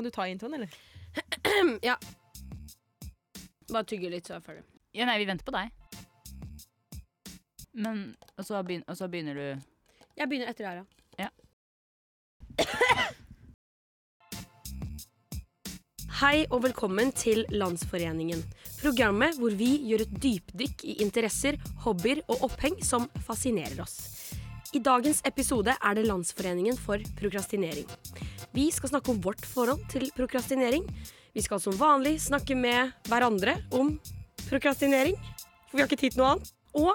Kan 0.00 0.04
du 0.04 0.10
ta 0.10 0.28
introen, 0.28 0.54
eller? 0.54 0.68
ja. 1.82 1.98
Bare 3.68 3.84
tygge 3.84 4.08
litt, 4.08 4.24
så 4.24 4.32
er 4.32 4.38
jeg 4.38 4.44
ferdig. 4.46 4.62
Ja, 4.96 5.04
nei, 5.04 5.18
vi 5.20 5.26
venter 5.28 5.44
på 5.44 5.52
deg. 5.52 5.68
Men 7.84 8.16
Og 8.38 8.46
så, 8.48 8.62
begynner, 8.64 8.88
og 8.88 8.96
så 8.96 9.12
begynner 9.12 9.34
du 9.36 9.60
Jeg 10.16 10.24
begynner 10.30 10.48
etter 10.48 10.64
det 10.64 10.72
her, 10.72 10.84
Ja. 11.20 11.28
Hei 16.22 16.48
og 16.48 16.64
velkommen 16.64 17.12
til 17.12 17.44
Landsforeningen. 17.52 18.40
Programmet 18.80 19.36
hvor 19.36 19.52
vi 19.52 19.84
gjør 19.90 20.06
et 20.06 20.16
dypdykk 20.16 20.84
i 20.88 20.96
interesser, 21.04 21.60
hobbyer 21.84 22.24
og 22.24 22.48
oppheng 22.48 22.80
som 22.80 23.04
fascinerer 23.28 23.84
oss. 23.84 24.29
I 24.70 24.78
dagens 24.78 25.18
episode 25.26 25.72
er 25.74 25.94
det 25.98 26.04
Landsforeningen 26.06 26.76
for 26.78 27.02
prokrastinering. 27.18 27.88
Vi 28.54 28.68
skal 28.70 28.92
snakke 28.92 29.10
om 29.10 29.18
vårt 29.22 29.42
forhold 29.42 29.82
til 29.90 30.06
prokrastinering. 30.14 30.84
Vi 31.34 31.42
skal 31.42 31.58
som 31.62 31.74
vanlig 31.74 32.20
snakke 32.22 32.54
med 32.54 32.92
hverandre 33.10 33.56
om 33.74 33.96
prokrastinering, 34.46 35.18
for 35.66 35.74
vi 35.74 35.82
har 35.82 35.90
ikke 35.90 35.98
tid 36.04 36.14
til 36.14 36.22
noe 36.22 36.36
annet. 36.36 36.52
Og 36.78 36.94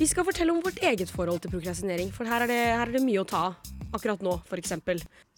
vi 0.00 0.08
skal 0.10 0.26
fortelle 0.26 0.50
om 0.50 0.64
vårt 0.64 0.82
eget 0.82 1.12
forhold 1.14 1.38
til 1.44 1.54
prokrastinering, 1.54 2.10
for 2.10 2.26
her 2.26 2.42
er 2.42 2.50
det, 2.50 2.58
her 2.74 2.88
er 2.88 2.96
det 2.98 3.04
mye 3.06 3.22
å 3.22 3.28
ta 3.28 3.44
av 3.52 3.70
akkurat 3.94 4.22
nå, 4.22 4.36
f.eks. 4.46 4.74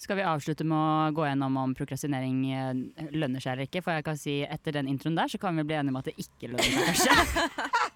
Skal 0.00 0.19
vi 0.19 0.24
avslutte 0.28 0.64
med 0.69 0.77
å 0.77 1.12
gå 1.16 1.24
gjennom 1.27 1.56
om 1.60 1.72
prokrastinering 1.77 2.42
eh, 2.52 2.82
lønner 3.12 3.41
seg 3.41 3.55
eller 3.55 3.69
ikke? 3.69 3.84
For 3.84 3.96
jeg 3.96 4.06
kan 4.08 4.20
si 4.20 4.41
etter 4.44 4.77
den 4.77 4.91
introen 4.92 5.16
der, 5.20 5.32
så 5.32 5.41
kan 5.41 5.56
vi 5.56 5.64
bli 5.69 5.78
enige 5.78 5.94
om 5.94 6.00
at 6.00 6.10
det 6.10 6.16
ikke 6.20 6.52
lønner 6.52 6.96
seg, 6.96 7.24
kanskje. 7.24 7.88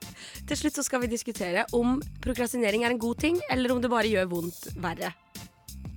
Til 0.47 0.61
slutt 0.61 0.79
så 0.79 0.85
skal 0.87 1.03
vi 1.05 1.11
diskutere 1.13 1.67
om 1.77 2.01
prokrastinering 2.25 2.85
er 2.87 2.95
en 2.95 3.03
god 3.03 3.21
ting, 3.23 3.41
eller 3.51 3.75
om 3.75 3.83
det 3.83 3.91
bare 3.93 4.11
gjør 4.11 4.31
vondt 4.31 4.69
verre. 4.83 5.13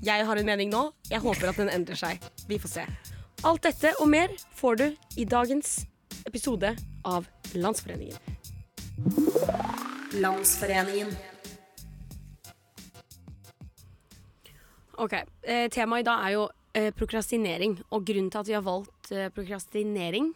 Jeg 0.05 0.25
har 0.25 0.39
en 0.39 0.47
mening 0.47 0.69
nå. 0.71 0.85
Jeg 1.11 1.19
håper 1.23 1.51
at 1.51 1.59
den 1.59 1.71
endrer 1.73 1.99
seg. 1.99 2.21
Vi 2.47 2.59
får 2.61 2.71
se. 2.77 2.85
Alt 3.47 3.65
dette 3.67 3.93
og 3.99 4.07
mer 4.11 4.31
får 4.59 4.79
du 4.79 4.85
i 5.19 5.25
dagens 5.27 5.81
episode 6.27 6.71
av 7.07 7.27
Landsforeningen. 7.55 8.17
Landsforeningen. 10.19 11.11
Ok, 14.99 15.13
eh, 15.43 15.69
Temaet 15.71 16.03
i 16.03 16.07
dag 16.07 16.25
er 16.25 16.33
jo 16.35 16.47
eh, 16.75 16.89
prokrastinering. 16.95 17.77
Og 17.91 18.03
grunnen 18.07 18.31
til 18.31 18.41
at 18.41 18.49
vi 18.49 18.57
har 18.57 18.65
valgt 18.65 19.11
eh, 19.11 19.31
prokrastinering 19.31 20.33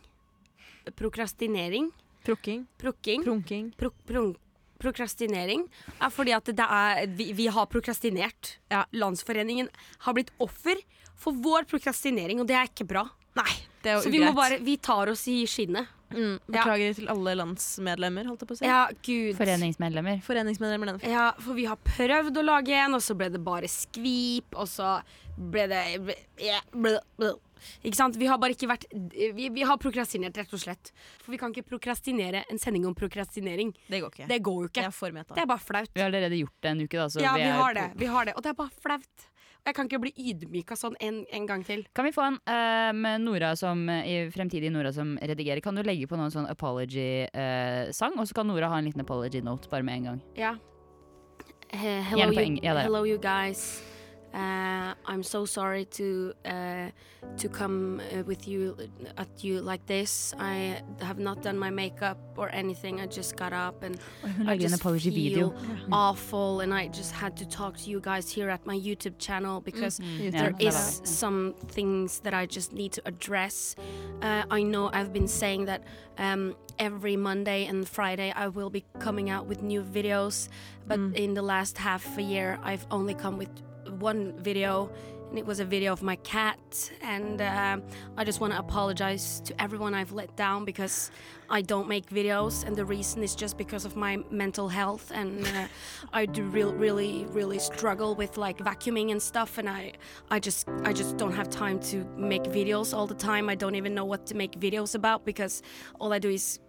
Prokrastinering 0.99 1.93
Prukking. 2.23 2.65
Prukking. 2.81 3.23
Prunking. 3.25 3.71
Pro 3.77 3.91
prunk- 4.07 4.39
prokrastinering 4.83 5.65
er 6.01 6.11
fordi 6.11 6.33
at 6.35 6.49
det 6.51 6.65
er, 6.65 7.05
vi, 7.15 7.29
vi 7.37 7.47
har 7.47 7.67
prokrastinert. 7.71 8.57
Ja, 8.71 8.83
Landsforeningen 8.99 9.69
har 10.05 10.15
blitt 10.17 10.31
offer 10.43 10.79
for 11.15 11.35
vår 11.39 11.67
prokrastinering, 11.71 12.41
og 12.43 12.49
det 12.49 12.57
er 12.59 12.67
ikke 12.71 12.87
bra. 12.89 13.05
Nei, 13.37 13.53
det 13.81 13.93
er 13.93 13.95
jo 13.97 14.01
Så 14.05 14.11
vi, 14.13 14.19
må 14.23 14.33
bare, 14.35 14.59
vi 14.61 14.75
tar 14.77 15.09
oss 15.13 15.23
i 15.31 15.43
skinnet. 15.49 15.87
Mm, 16.13 16.35
beklager 16.45 16.93
til 16.99 17.07
alle 17.09 17.31
landsmedlemmer, 17.39 18.27
holdt 18.29 18.43
jeg 18.43 18.49
på 18.51 18.53
å 18.53 18.59
si. 18.59 18.67
Ja, 18.69 18.81
gud. 19.07 19.31
Foreningsmedlemmer. 19.39 20.19
Foreningsmedlemmer. 20.25 20.91
den. 20.99 21.09
Ja, 21.09 21.31
for 21.41 21.57
vi 21.57 21.65
har 21.65 21.79
prøvd 21.87 22.37
å 22.37 22.43
lage 22.45 22.75
en, 22.77 22.93
og 22.99 23.01
så 23.01 23.15
ble 23.17 23.31
det 23.33 23.41
bare 23.41 23.69
skvip, 23.71 24.53
og 24.53 24.69
så 24.69 24.99
ble 25.37 25.65
det 25.71 25.81
ble, 26.05 26.17
ja, 26.43 26.59
ble, 26.75 26.99
ble. 27.17 27.31
Ikke 27.83 27.99
sant? 27.99 28.17
Vi 28.19 28.29
har 28.29 28.39
bare 28.41 28.55
ikke 28.55 28.69
vært 28.71 28.87
vi, 28.91 29.49
vi 29.53 29.65
har 29.67 29.79
prokrastinert, 29.81 30.37
rett 30.39 30.55
og 30.55 30.61
slett. 30.61 30.93
For 31.23 31.33
vi 31.33 31.41
kan 31.41 31.53
ikke 31.53 31.67
prokrastinere 31.73 32.45
en 32.49 32.61
sending 32.61 32.87
om 32.89 32.95
prokrastinering. 32.97 33.73
Det 33.87 34.01
går 34.03 34.15
ikke. 34.15 34.29
Det 34.31 34.39
går 34.45 34.63
jo 34.65 34.71
ikke. 34.71 34.87
Det 34.87 35.11
er. 35.11 35.29
Det 35.33 35.45
er 35.45 35.51
bare 35.53 35.63
flaut. 35.63 35.93
Vi 35.93 36.03
har 36.03 36.11
allerede 36.11 36.39
gjort 36.39 36.57
det 36.59 36.73
en 36.73 36.81
uke, 36.83 36.97
da. 36.97 37.09
Så 37.09 37.23
Ja, 37.23 37.35
vi 37.37 37.45
vi, 37.45 37.53
har 37.59 37.77
det. 37.77 37.87
Vi 37.99 38.09
har 38.15 38.25
det. 38.25 38.35
Og 38.37 38.43
det 38.43 38.53
er 38.53 38.59
bare 38.59 38.83
flaut. 38.83 39.29
Jeg 39.63 39.77
kan 39.77 39.87
ikke 39.87 40.01
bli 40.03 40.11
ydmyka 40.19 40.75
sånn 40.75 40.97
en, 40.99 41.21
en 41.31 41.45
gang 41.47 41.61
til. 41.63 41.85
Kan 41.95 42.09
vi 42.09 42.11
få 42.11 42.25
en 42.25 42.39
uh, 42.51 42.91
med 42.97 43.23
Nora 43.23 43.53
som, 43.55 43.85
i 43.87 44.17
fremtidig 44.33 44.73
Nora 44.75 44.91
som 44.91 45.15
redigerer? 45.21 45.63
Kan 45.63 45.79
du 45.79 45.85
legge 45.87 46.09
på 46.11 46.19
noen 46.19 46.33
sånn 46.33 46.49
apology-sang? 46.51 48.19
og 48.19 48.27
så 48.27 48.35
kan 48.35 48.51
Nora 48.51 48.73
ha 48.73 48.81
en 48.81 48.91
liten 48.91 49.05
apology 49.05 49.39
note 49.45 49.71
bare 49.71 49.87
med 49.87 50.01
en 50.01 50.09
gang. 50.11 50.21
Ja. 50.35 50.57
Eh, 51.73 52.03
hello, 52.11 52.29
you, 52.35 52.59
ja, 52.61 52.75
hello, 52.83 53.05
you 53.07 53.17
guys. 53.17 53.81
Uh, 54.33 54.93
I'm 55.05 55.21
so 55.23 55.45
sorry 55.45 55.85
to 55.85 56.33
uh, 56.45 56.89
to 57.37 57.49
come 57.49 58.01
uh, 58.11 58.23
with 58.23 58.47
you 58.47 58.75
at 59.17 59.43
you 59.43 59.61
like 59.61 59.85
this. 59.85 60.33
I 60.39 60.81
have 61.01 61.19
not 61.19 61.43
done 61.43 61.57
my 61.57 61.69
makeup 61.69 62.17
or 62.37 62.49
anything. 62.51 62.99
I 62.99 63.05
just 63.05 63.35
got 63.35 63.53
up 63.53 63.83
and 63.83 63.99
I 64.23 64.43
lager 64.43 64.51
en 64.51 64.59
just 64.59 64.75
apology-video. 64.81 65.49
feel 65.49 65.55
awful, 65.91 66.61
and 66.61 66.73
I 66.73 66.87
just 66.87 67.11
had 67.11 67.37
to 67.37 67.45
talk 67.45 67.77
to 67.77 67.89
you 67.89 67.99
guys 67.99 68.31
here 68.31 68.49
at 68.49 68.65
my 68.65 68.75
YouTube 68.75 69.17
channel 69.19 69.61
because 69.61 69.99
Ja, 69.99 70.31
there 70.31 70.51
det 70.51 70.65
var 70.65 70.69
is 70.69 71.01
some 71.03 71.53
things 71.67 72.19
that 72.21 72.33
I 72.33 72.47
just 72.47 72.73
need 72.73 72.91
to 72.93 73.01
address. 73.05 73.75
Uh, 74.21 74.43
I 74.49 74.63
know 74.63 74.89
I've 74.93 75.13
been 75.13 75.27
saying 75.27 75.65
that 75.65 75.83
um, 76.17 76.55
every 76.79 77.17
Monday 77.17 77.67
and 77.67 77.87
Friday 77.87 78.33
I 78.35 78.47
will 78.47 78.69
be 78.69 78.83
coming 78.99 79.29
out 79.29 79.45
with 79.47 79.61
new 79.61 79.83
videos, 79.83 80.49
but 80.87 80.99
in 81.15 81.33
the 81.35 81.43
last 81.43 81.77
half 81.77 82.17
a 82.17 82.21
year 82.21 82.57
I've 82.63 82.85
only 82.89 83.13
come 83.13 83.37
with 83.37 83.49
one 84.03 84.33
video. 84.37 84.91
And 85.29 85.39
it 85.39 85.47
was 85.47 85.59
a 85.59 85.65
video 85.65 85.91
of 85.91 86.03
my 86.03 86.17
cat, 86.17 86.91
and 87.01 87.41
uh, 87.41 87.77
I 88.15 88.23
just 88.23 88.39
want 88.39 88.53
to 88.53 88.59
apologize 88.59 89.41
to 89.45 89.59
everyone 89.59 89.95
I've 89.95 90.11
let 90.11 90.35
down 90.35 90.63
because 90.63 91.09
I 91.49 91.63
don't 91.63 91.87
make 91.87 92.05
videos, 92.11 92.63
and 92.67 92.75
the 92.75 92.85
reason 92.85 93.23
is 93.23 93.33
just 93.33 93.57
because 93.57 93.83
of 93.83 93.95
my 93.95 94.17
mental 94.29 94.69
health, 94.69 95.11
and 95.11 95.43
uh, 95.47 95.67
I 96.19 96.27
do 96.27 96.43
real, 96.43 96.71
really, 96.75 97.25
really 97.31 97.57
struggle 97.57 98.13
with 98.13 98.37
like 98.37 98.59
vacuuming 98.59 99.09
and 99.09 99.19
stuff, 99.19 99.57
and 99.57 99.67
I, 99.67 99.93
I 100.29 100.37
just, 100.37 100.67
I 100.83 100.93
just 100.93 101.17
don't 101.17 101.33
have 101.33 101.49
time 101.49 101.79
to 101.91 102.05
make 102.15 102.43
videos 102.43 102.93
all 102.95 103.07
the 103.07 103.15
time. 103.15 103.49
I 103.49 103.55
don't 103.55 103.73
even 103.73 103.95
know 103.95 104.05
what 104.05 104.27
to 104.27 104.35
make 104.35 104.59
videos 104.59 104.93
about 104.93 105.25
because 105.25 105.63
all 105.99 106.13
I 106.13 106.19
do 106.19 106.29
is 106.29 106.59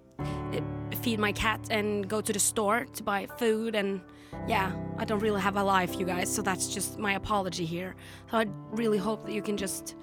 feed 1.02 1.18
my 1.18 1.32
cat 1.32 1.60
and 1.70 2.08
go 2.08 2.20
to 2.20 2.32
the 2.32 2.38
store 2.38 2.86
to 2.94 3.02
buy 3.02 3.26
food 3.38 3.74
and 3.74 4.00
yeah 4.48 4.72
i 4.98 5.04
don't 5.04 5.20
really 5.20 5.40
have 5.40 5.56
a 5.56 5.62
life 5.62 5.98
you 5.98 6.06
guys 6.06 6.32
so 6.34 6.42
that's 6.42 6.68
just 6.74 6.98
my 6.98 7.12
apology 7.14 7.64
here 7.64 7.94
so 8.30 8.38
i 8.38 8.46
really 8.72 8.98
hope 8.98 9.24
that 9.26 9.32
you 9.32 9.42
can 9.42 9.56
just 9.56 9.96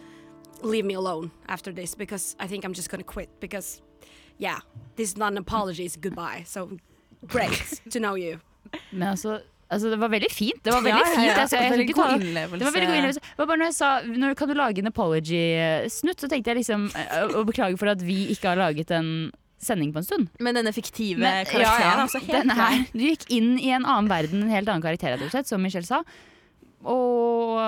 leave 0.61 0.85
me 0.85 0.93
alone 0.93 1.31
after 1.47 1.71
this 1.73 1.95
because 1.95 2.35
i 2.39 2.47
think 2.47 2.63
i'm 2.65 2.73
just 2.73 2.89
gonna 2.89 3.03
quit 3.03 3.29
because 3.39 3.81
yeah 4.37 4.59
this 4.95 5.09
is 5.09 5.17
not 5.17 5.31
an 5.31 5.37
apology 5.37 5.85
it's 5.85 5.95
goodbye 5.95 6.43
so 6.45 6.69
great 7.27 7.81
to 7.89 7.99
know 7.99 8.15
you 8.15 8.39
Men 8.91 9.07
altså, 9.07 9.39
altså, 9.69 9.89
det 9.89 9.99
var 9.99 10.07
veldig 10.07 10.31
fint. 10.31 10.65
Det 10.65 10.73
var 10.73 10.81
veldig 10.87 11.05
fint. 11.15 11.27
ja. 11.27 11.39
Altså, 11.41 11.57
jeg 11.57 11.71
jeg, 11.71 11.87
jeg, 11.87 11.95
ta-. 11.95 12.17
Det 12.57 12.65
var 12.65 12.71
veldig 12.71 12.87
god 12.87 12.95
innlevelse. 12.95 13.19
Det 13.19 13.37
var 13.37 13.45
bare 13.45 13.57
når 13.57 13.65
jeg 13.65 13.73
sa 13.73 13.89
når, 14.05 14.33
Kan 14.33 14.47
du 14.47 14.53
lage 14.53 14.79
en 14.79 14.87
apology-snutt, 14.87 16.21
så 16.21 16.27
tenkte 16.27 16.51
jeg 16.51 16.57
liksom 16.61 16.85
eh, 16.95 17.35
Å 17.35 17.43
beklage 17.43 17.77
for 17.77 17.91
at 17.91 18.05
vi 18.05 18.27
ikke 18.31 18.47
har 18.53 18.61
laget 18.61 18.91
en 18.95 19.31
sending 19.61 19.93
på 19.93 20.01
en 20.01 20.07
stund. 20.07 20.27
Men 20.39 20.55
denne 20.57 20.73
fiktive 20.73 21.19
Men- 21.21 21.45
karakteren, 21.45 21.61
ja, 21.61 21.93
ja. 21.95 22.03
altså. 22.05 22.19
Helt 22.19 22.31
Den 22.47 22.49
her, 22.57 22.83
du 22.91 22.99
gikk 23.05 23.25
inn 23.29 23.53
i 23.59 23.69
en 23.75 23.85
annen 23.85 24.09
verden, 24.09 24.43
en 24.43 24.49
helt 24.53 24.67
annen 24.69 24.81
karakter, 24.83 25.21
sett, 25.29 25.47
som 25.47 25.61
Michelle 25.61 25.85
sa. 25.85 26.01
Og 26.81 27.59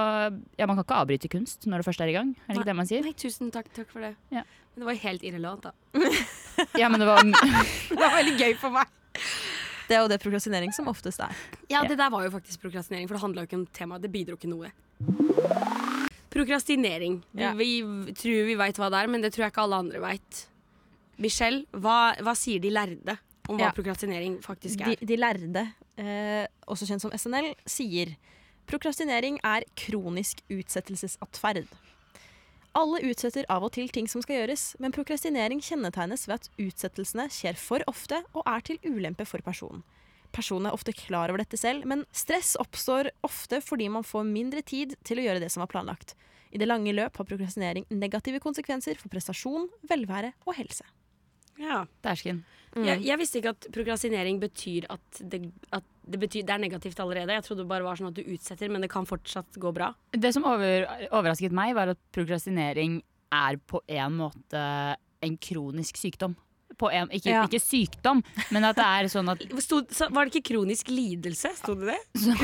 ja, 0.57 0.65
man 0.65 0.75
kan 0.75 0.83
ikke 0.83 0.97
avbryte 1.03 1.29
kunst 1.29 1.67
når 1.69 1.83
det 1.83 1.85
først 1.85 2.01
er 2.01 2.09
i 2.09 2.15
gang. 2.15 2.31
Er 2.47 2.53
det 2.55 2.61
ikke 2.63 2.71
det 2.71 2.75
man 2.79 2.87
sier? 2.89 3.03
Nei, 3.05 3.13
tusen 3.13 3.51
takk, 3.53 3.69
takk 3.75 3.91
for 3.93 4.01
det 4.01 4.15
Ja. 4.33 4.41
men 4.73 4.81
det 4.81 4.87
var 4.89 4.95
helt 5.03 5.21
irrelevant 5.23 5.61
da 5.67 5.71
Ja, 6.81 6.89
men 6.89 6.99
det 6.99 7.05
var 7.05 7.21
det 7.93 7.99
var 7.99 8.15
veldig 8.17 8.33
gøy 8.39 8.55
for 8.57 8.73
meg 8.73 8.89
Det 9.87 9.93
er 9.97 10.01
jo 10.01 10.07
det 10.09 10.17
prokrastinering 10.23 10.73
som 10.73 10.87
oftest 10.89 11.19
er. 11.21 11.29
Ja, 11.69 11.83
det 11.85 11.97
der 11.99 12.09
var 12.09 12.23
jo 12.25 12.31
faktisk 12.33 12.61
prokrastinering, 12.63 13.05
for 13.07 13.19
det 13.19 13.21
handla 13.21 13.43
jo 13.43 13.49
ikke 13.51 13.59
om 13.59 13.65
temaet. 13.75 14.01
Det 14.01 14.09
bidro 14.13 14.33
ikke 14.39 14.49
noe. 14.49 14.71
Prokrastinering. 16.33 17.21
Vi, 17.35 17.41
Ja. 17.43 17.53
vi 17.53 17.81
tror 18.15 18.45
vi 18.47 18.55
veit 18.57 18.77
hva 18.79 18.89
det 18.89 19.03
er, 19.03 19.07
men 19.11 19.21
det 19.21 19.33
tror 19.33 19.43
jeg 19.45 19.51
ikke 19.53 19.61
alle 19.67 19.75
andre 19.83 19.99
veit. 20.01 20.45
Michelle, 21.23 21.63
hva, 21.71 22.13
hva 22.23 22.33
sier 22.37 22.61
de 22.63 22.71
lærde 22.73 23.17
om 23.47 23.57
hva 23.57 23.69
Ja. 23.69 23.71
prokrastinering 23.75 24.37
faktisk 24.43 24.79
De, 24.83 24.93
er? 24.93 25.05
de 25.11 25.17
lærde, 25.19 25.63
eh, 25.97 26.45
også 26.67 26.87
kjent 26.89 27.03
som 27.03 27.11
SNL, 27.15 27.53
sier 27.67 28.15
prokrastinering 28.67 29.39
er 29.43 29.65
kronisk 29.75 30.43
utsettelsesatferd. 30.51 31.67
Alle 32.73 33.03
utsetter 33.05 33.45
av 33.53 33.63
og 33.67 33.73
til 33.75 33.89
ting 33.93 34.07
som 34.09 34.23
skal 34.23 34.39
gjøres, 34.41 34.73
men 34.81 34.93
prokrastinering 34.95 35.59
kjennetegnes 35.61 36.23
ved 36.25 36.39
at 36.39 36.47
utsettelsene 36.57 37.27
skjer 37.29 37.59
for 37.59 37.83
ofte 37.91 38.23
og 38.33 38.41
er 38.49 38.63
til 38.65 38.79
ulempe 38.87 39.27
for 39.29 39.43
personen. 39.45 39.83
Personen 40.33 40.65
er 40.65 40.73
ofte 40.73 40.95
klar 40.97 41.29
over 41.29 41.43
dette 41.43 41.59
selv, 41.61 41.85
men 41.85 42.07
stress 42.11 42.55
oppstår 42.57 43.11
ofte 43.21 43.59
fordi 43.61 43.91
man 43.93 44.01
får 44.07 44.25
mindre 44.25 44.63
tid 44.65 44.95
til 45.05 45.21
å 45.21 45.27
gjøre 45.27 45.43
det 45.43 45.51
som 45.53 45.61
var 45.61 45.69
planlagt. 45.69 46.15
I 46.53 46.57
det 46.57 46.65
lange 46.69 46.93
løp 46.93 47.17
har 47.17 47.29
prokrastinering 47.29 47.85
negative 47.93 48.41
konsekvenser 48.41 48.97
for 48.97 49.13
prestasjon, 49.13 49.69
velvære 49.89 50.33
og 50.47 50.57
helse. 50.57 50.85
Ja. 51.63 51.83
Dæsken. 52.05 52.43
Jeg, 52.73 53.03
jeg 53.05 53.19
visste 53.21 53.37
ikke 53.39 53.51
at 53.53 53.67
prokrastinering 53.73 54.39
betyr 54.41 54.87
at, 54.89 55.19
det, 55.29 55.43
at 55.77 55.83
det, 56.09 56.19
betyr, 56.23 56.41
det 56.41 56.55
er 56.55 56.61
negativt 56.63 56.99
allerede. 57.03 57.35
Jeg 57.37 57.43
trodde 57.45 57.61
det 57.61 57.69
bare 57.69 57.85
var 57.85 57.99
sånn 57.99 58.09
at 58.09 58.17
du 58.17 58.23
utsetter, 58.33 58.71
men 58.73 58.81
det 58.81 58.89
kan 58.89 59.05
fortsatt 59.05 59.59
gå 59.61 59.71
bra. 59.77 59.91
Det 60.11 60.31
som 60.33 60.47
over, 60.49 60.87
overrasket 61.13 61.53
meg, 61.53 61.75
var 61.77 61.93
at 61.93 61.99
prokrastinering 62.17 62.97
er 63.33 63.59
på 63.69 63.79
en 63.93 64.17
måte 64.23 64.63
en 65.23 65.37
kronisk 65.37 66.01
sykdom. 66.01 66.33
på 66.73 66.89
en 66.89 67.05
Ikke, 67.13 67.29
Ja. 67.29 67.43
ikke 67.45 67.59
sykdom, 67.61 68.23
men 68.49 68.63
at 68.65 68.75
det 68.75 68.83
er 68.83 69.05
sånn 69.13 69.29
at 69.29 69.37
Stod, 69.61 69.91
så, 69.93 70.07
var 70.09 70.25
det 70.25 70.33
ikke 70.33 70.55
kronisk 70.55 70.87
lidelse? 70.89 71.51
Sto 71.59 71.75
det 71.77 71.93
det? 71.93 71.99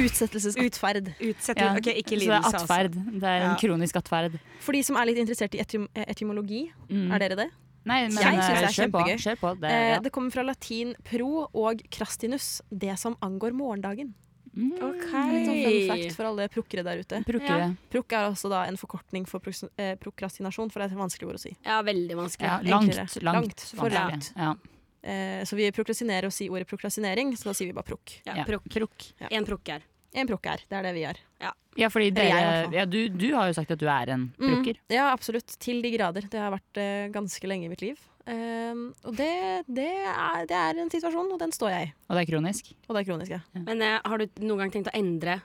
Utsettelsesatferd. 0.05 1.09
Utsettel, 1.19 1.65
ja, 1.65 1.73
okay, 1.79 1.95
ikke 1.97 2.13
Så 2.13 2.19
det 2.19 2.27
er 2.27 2.27
lidelse, 2.27 2.53
altså. 2.53 2.61
atferd. 2.67 2.93
Det 2.93 3.23
er 3.31 3.41
en 3.47 3.49
Ja. 3.49 3.55
kronisk 3.57 3.95
atferd. 3.97 4.37
For 4.61 4.71
de 4.77 4.83
som 4.83 4.97
er 4.97 5.05
litt 5.09 5.17
interessert 5.17 5.55
i 5.55 5.63
etym 5.63 5.87
etymologi, 5.95 6.71
Mm. 6.89 7.11
er 7.11 7.19
dere 7.19 7.35
det? 7.35 7.49
Nei, 7.89 7.99
men 8.07 8.15
Jeg 8.15 8.23
synes 8.23 8.47
det 8.47 8.55
er 8.55 8.63
eh, 8.63 8.69
kjør 8.77 8.91
på. 8.93 9.03
kjempegøy. 9.03 9.19
Kjør 9.25 9.37
på. 9.41 9.51
Det, 9.59 9.69
Eh, 9.73 9.89
ja. 9.95 9.99
det 10.05 10.11
kommer 10.15 10.31
fra 10.37 10.43
latin 10.47 10.95
pro 11.09 11.29
og 11.53 11.81
crastinus, 11.91 12.49
det 12.71 12.95
som 13.01 13.15
angår 13.25 13.51
morgendagen. 13.57 14.13
Mm. 14.55 14.71
Ok. 14.81 15.03
Litt 15.29 15.45
sånn 15.45 15.59
fun 15.63 15.87
fact 15.91 16.15
for 16.17 16.25
alle 16.25 16.47
prokkere 16.49 16.83
der 16.83 17.03
ute. 17.03 17.19
Prokkere. 17.27 17.59
Ja. 17.59 17.69
Prokk 17.93 18.15
er 18.17 18.29
også 18.31 18.49
da 18.49 18.63
en 18.67 18.75
forkortning 18.81 19.27
for 19.29 19.39
pros- 19.39 19.67
eh, 19.77 19.93
prokrastinasjon, 20.01 20.71
for 20.71 20.79
det 20.81 20.89
er 20.91 20.95
et 20.95 20.99
vanskelig 20.99 21.27
ord 21.29 21.35
å 21.37 21.39
si. 21.43 21.55
Ja, 21.65 21.81
veldig 21.85 22.15
vanskelig. 22.17 22.49
Ja, 22.49 22.57
langt, 22.65 22.95
langt, 22.97 23.23
Langt, 23.23 23.59
for 23.77 23.89
langt. 23.93 24.31
Ja. 24.35 24.55
Eh, 25.03 25.43
så 25.47 25.55
vi 25.55 25.69
prokrastinerer 25.71 26.25
og 26.25 26.33
sier 26.35 26.49
ordet 26.51 26.67
prokrastinering, 26.67 27.31
så 27.37 27.45
da 27.45 27.53
sier 27.53 27.67
vi 27.69 27.73
bare 27.77 27.87
prokk. 27.87 28.17
Ja, 28.25 28.35
Ja. 28.41 28.43
Prok. 28.43 29.13
En 29.31 29.45
prokk 29.45 29.69
er. 29.69 29.81
En 30.15 30.27
prokk 30.27 30.45
er, 30.47 30.57
det 30.67 30.75
er 30.75 30.81
det 30.83 30.93
vi 30.95 31.03
gjør. 31.05 31.17
Ja, 31.39 31.51
fordi 31.87 32.09
Eller 32.11 32.27
jeg, 32.27 32.39
dere, 32.43 32.77
ja, 32.81 32.85
du, 32.85 32.99
du 33.13 33.27
har 33.37 33.47
jo 33.47 33.55
sagt 33.55 33.71
at 33.71 33.79
du 33.79 33.87
er 33.87 34.11
en 34.15 34.25
bruker. 34.35 34.75
Mm, 34.75 34.91
ja, 34.91 35.09
absolutt. 35.13 35.55
Til 35.63 35.79
de 35.85 35.93
grader. 35.95 36.27
Det 36.27 36.41
har 36.41 36.51
vært 36.51 36.79
uh, 36.81 37.05
ganske 37.13 37.47
lenge 37.47 37.69
i 37.69 37.71
mitt 37.71 37.83
liv. 37.85 38.01
Um, 38.29 38.89
og 39.07 39.15
det, 39.17 39.31
det, 39.65 39.87
er, 40.11 40.43
det 40.49 40.57
er 40.57 40.81
en 40.83 40.91
situasjon, 40.91 41.31
og 41.33 41.39
den 41.41 41.53
står 41.55 41.71
jeg 41.73 41.87
i. 41.87 41.93
Og 42.09 42.17
det 42.17 42.25
er 42.25 42.31
kronisk. 42.33 42.73
Og 42.87 42.91
det 42.91 43.01
er 43.01 43.07
kronisk, 43.07 43.37
ja. 43.37 43.63
Men 43.63 43.85
uh, 43.85 43.95
har 44.03 44.19
du 44.19 44.43
noen 44.43 44.65
gang 44.65 44.75
tenkt 44.75 44.91
å 44.91 44.97
endre 44.99 45.39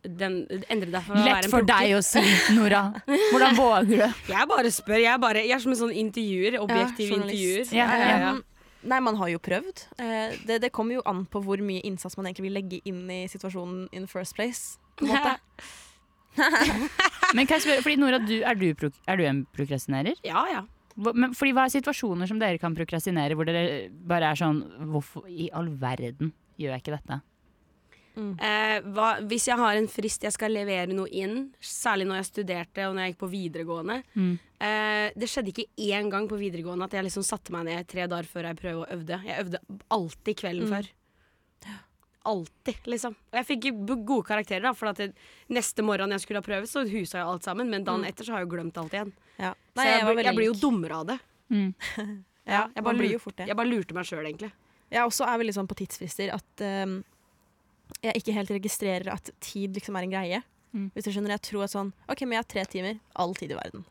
den, 0.00 0.44
endre 0.72 0.88
deg 0.94 1.02
for 1.04 1.12
å 1.12 1.20
være 1.20 1.26
Lett 1.28 1.48
en 1.48 1.52
for 1.52 1.66
deg 1.68 1.96
å 1.98 2.04
si, 2.04 2.22
Nora. 2.56 2.84
Hvordan 3.04 3.58
våger 3.58 3.90
du? 3.90 4.20
Jeg 4.32 4.52
bare 4.54 4.72
spør. 4.72 5.00
Jeg, 5.02 5.10
er 5.12 5.20
bare, 5.20 5.42
jeg 5.44 5.56
er 5.56 5.64
som 5.64 5.74
en 5.74 5.82
sånn 5.82 5.98
intervjuer. 6.06 6.56
Objektiv 6.62 7.10
ja, 7.10 7.18
intervjuer. 7.18 7.66
Ja, 7.76 7.90
ja, 7.98 8.14
ja. 8.14 8.30
Um, 8.38 8.46
Nei, 8.80 8.96
man 9.04 9.18
har 9.20 9.28
jo 9.28 9.40
prøvd. 9.44 9.82
Eh, 10.00 10.36
det, 10.48 10.62
det 10.64 10.70
kommer 10.72 10.96
jo 10.96 11.02
an 11.08 11.26
på 11.28 11.42
hvor 11.44 11.60
mye 11.64 11.82
innsats 11.84 12.16
man 12.16 12.30
egentlig 12.30 12.46
vil 12.46 12.56
legge 12.56 12.78
inn 12.88 13.02
i 13.12 13.26
situasjonen 13.28 13.90
in 13.92 14.06
the 14.06 14.08
first 14.08 14.32
place. 14.38 14.78
På 14.96 15.06
en 15.06 15.12
måte. 15.14 15.38
Men 17.34 17.46
kan 17.46 17.58
jeg 17.58 17.64
spørre, 17.66 17.82
fordi 17.84 17.96
Nora, 18.00 18.18
du, 18.22 18.36
er, 18.42 18.54
du 18.58 18.68
pro- 18.78 18.92
er 19.06 19.16
du 19.20 19.24
en 19.28 19.42
prokrastinerer? 19.54 20.14
ja, 20.26 20.44
ja. 20.50 20.62
Hva- 21.00 21.14
Men 21.14 21.32
fordi 21.38 21.52
Hva 21.54 21.64
er 21.68 21.72
situasjoner 21.78 22.26
som 22.28 22.38
dere 22.42 22.58
kan 22.58 22.74
prokrastinere, 22.76 23.36
hvor 23.38 23.46
dere 23.46 23.88
bare 23.90 24.32
er 24.32 24.38
sånn 24.40 24.58
Hvorfor 24.90 25.28
i 25.30 25.48
all 25.54 25.68
verden 25.80 26.32
gjør 26.58 26.74
jeg 26.74 26.82
ikke 26.82 26.96
dette? 26.98 27.20
Eh, 28.20 28.80
hva, 28.92 29.12
hvis 29.24 29.46
jeg 29.48 29.56
har 29.56 29.78
en 29.78 29.86
frist 29.88 30.24
jeg 30.26 30.34
skal 30.34 30.52
levere 30.52 30.90
noe 30.92 31.08
inn, 31.08 31.52
særlig 31.62 32.04
når 32.10 32.18
jeg 32.20 32.26
studerte 32.28 32.84
og 32.88 32.96
når 32.98 33.06
jeg 33.06 33.12
gikk 33.14 33.20
på 33.22 33.30
videregående 33.32 34.00
Mm. 34.18 34.34
eh, 34.60 35.10
Det 35.16 35.28
skjedde 35.30 35.54
ikke 35.54 35.68
én 35.78 36.10
gang 36.10 36.26
på 36.28 36.36
videregående 36.36 36.84
at 36.84 36.92
jeg 36.98 37.04
liksom 37.06 37.22
satte 37.24 37.52
meg 37.54 37.64
ned 37.70 37.86
tre 37.88 38.06
dager 38.10 38.26
før 38.28 38.50
jeg 38.50 38.56
prøvde 38.60 38.82
å 38.82 38.90
øvde. 38.98 39.20
Jeg 39.24 39.44
øvde 39.46 39.58
alltid 39.90 40.36
kvelden 40.36 40.66
Mm. 40.68 40.74
før. 40.74 40.90
Alltid, 42.28 42.76
liksom. 42.84 43.14
Og 43.32 43.36
jeg 43.38 43.46
fikk 43.48 43.66
gode 44.04 44.26
karakterer, 44.28 44.62
da, 44.62 44.72
for 44.76 44.90
at 44.90 44.98
det, 45.00 45.14
neste 45.48 45.80
morgen 45.82 46.10
jeg 46.12 46.20
skulle 46.20 46.42
ha 46.42 46.44
prøve, 46.44 46.66
så 46.68 46.82
husa 46.84 47.18
jeg 47.22 47.26
alt 47.26 47.42
sammen. 47.46 47.70
Men 47.72 47.84
dagen 47.84 48.02
Mm. 48.04 48.08
etter 48.10 48.24
så 48.24 48.32
har 48.34 48.40
jeg 48.42 48.48
jo 48.50 48.56
glemt 48.56 48.76
alt 48.76 48.92
igjen. 48.92 49.12
Ja. 49.38 49.54
Så 49.74 49.84
jeg, 49.86 50.00
jeg, 50.04 50.16
blir- 50.16 50.24
jeg 50.28 50.36
blir 50.36 50.46
jo 50.50 50.58
dummere 50.60 50.98
av 51.00 51.06
det. 51.06 51.18
Mm. 51.50 51.74
Ja, 52.50 52.64
jeg 52.74 52.82
bare, 52.82 52.96
blir 52.98 53.12
jo 53.12 53.18
fort 53.20 53.36
det. 53.36 53.46
jeg 53.46 53.54
bare 53.56 53.68
lurte 53.68 53.94
meg 53.94 54.04
sjøl, 54.08 54.24
egentlig. 54.26 54.50
Jeg 54.90 55.04
også 55.06 55.22
er 55.28 55.38
veldig 55.38 55.52
sånn 55.54 55.68
på 55.70 55.76
tidsfrister 55.78 56.32
at 56.34 56.62
um, 56.84 57.04
jeg 58.02 58.16
ikke 58.16 58.32
helt 58.34 58.50
registrerer 58.50 59.12
at 59.12 59.30
tid 59.44 59.76
liksom 59.76 59.94
er 60.00 60.02
en 60.08 60.10
greie. 60.10 60.40
Mm. 60.74 60.88
Hvis 60.94 61.04
du 61.04 61.10
skjønner, 61.12 61.30
Jeg 61.36 61.42
tror 61.46 61.64
at 61.64 61.70
sånn 61.70 61.92
OK, 62.08 62.22
men 62.22 62.32
jeg 62.38 62.42
har 62.42 62.48
tre 62.50 62.64
timer. 62.72 62.98
All 63.14 63.34
tid 63.38 63.52
i 63.52 63.54
verden. 63.54 63.84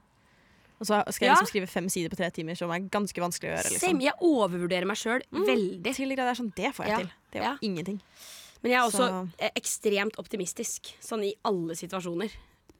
Og 0.79 0.87
så 0.87 1.03
skal 1.11 1.25
jeg 1.27 1.29
Ja. 1.29 1.35
liksom 1.35 1.47
skrive 1.51 1.67
fem 1.67 1.89
sider 1.89 2.09
på 2.09 2.15
tre 2.17 2.29
timer, 2.31 2.55
som 2.55 2.71
er 2.71 2.79
ganske 2.89 3.15
vanskelig 3.19 3.49
å 3.49 3.55
gjøre. 3.57 3.71
Liksom. 3.71 3.89
Same, 3.89 4.01
jeg 4.01 4.13
overvurderer 4.21 4.85
meg 4.85 4.97
sjøl 4.97 5.21
Mm. 5.31 5.45
veldig. 5.45 5.95
Til 5.95 6.15
grad 6.15 6.27
er 6.29 6.35
sånn, 6.43 6.53
Det 6.55 6.73
får 6.75 6.85
jeg 6.85 6.89
Ja. 6.89 6.97
til. 6.97 7.09
Det 7.31 7.41
var 7.41 7.47
Ja. 7.51 7.57
ingenting. 7.61 7.99
Men 8.63 8.71
jeg 8.71 8.79
er 8.79 8.85
også 8.89 9.07
Så- 9.07 9.29
eh, 9.39 9.49
ekstremt 9.55 10.15
optimistisk, 10.17 10.93
sånn 11.01 11.23
i 11.23 11.33
alle 11.45 11.73
situasjoner. 11.75 12.31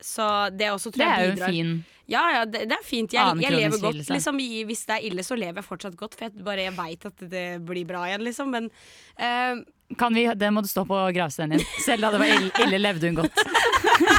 Så 0.02 0.50
det 0.58 0.68
også 0.72 0.92
tror 0.92 0.94
Det 0.94 1.08
er 1.08 1.36
jo 1.36 1.46
fin 1.46 1.86
Ja, 2.08 2.32
ja, 2.32 2.46
det, 2.46 2.70
det 2.70 2.72
er 2.72 2.84
fint. 2.84 3.12
Jeg, 3.12 3.42
jeg 3.42 3.52
lever 3.52 3.78
godt. 3.80 4.08
Liksom, 4.10 4.40
i- 4.42 4.64
hvis 4.64 4.86
det 4.88 4.96
er 4.96 5.08
ille, 5.12 5.20
så 5.22 5.38
lever 5.38 5.56
jeg 5.56 5.66
fortsatt 5.66 5.96
godt, 5.96 6.16
for 6.16 6.26
jeg 6.26 6.44
bare 6.44 6.72
veit 6.72 7.06
at 7.06 7.18
det 7.18 7.64
blir 7.64 7.86
bra 7.86 8.06
igjen, 8.06 8.22
liksom. 8.24 8.50
Men 8.50 8.72
eh, 9.18 9.64
kan 9.98 10.14
vi, 10.14 10.28
Det 10.36 10.50
må 10.54 10.62
du 10.62 10.68
stå 10.70 10.84
på 10.86 10.98
gravsteinen 11.16 11.58
din. 11.58 11.66
Selv 11.86 12.02
da 12.06 12.12
det 12.14 12.20
var 12.22 12.30
ille, 12.36 12.52
ille 12.66 12.78
levde 12.82 13.10
hun 13.10 13.16
godt. 13.24 13.40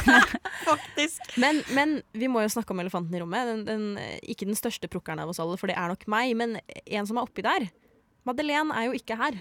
faktisk 0.67 1.37
Men, 1.41 1.61
men 1.75 2.01
vi 2.17 2.27
må 2.31 2.41
jo 2.43 2.49
snakke 2.51 2.73
om 2.75 2.81
elefanten 2.83 3.15
i 3.15 3.21
rommet. 3.21 3.47
Den, 3.47 3.63
den, 3.67 3.85
eh, 4.01 4.17
ikke 4.33 4.47
den 4.49 4.57
største 4.59 4.89
prukkeren 4.91 5.21
av 5.23 5.31
oss 5.31 5.39
alle, 5.41 5.57
for 5.59 5.71
det 5.71 5.77
er 5.79 5.91
nok 5.93 6.05
meg, 6.11 6.33
men 6.37 6.57
en 6.85 7.07
som 7.07 7.17
er 7.21 7.27
oppi 7.27 7.45
der. 7.45 7.69
Madeleine 8.27 8.75
er 8.77 8.89
jo 8.89 8.97
ikke 8.99 9.17
her. 9.17 9.39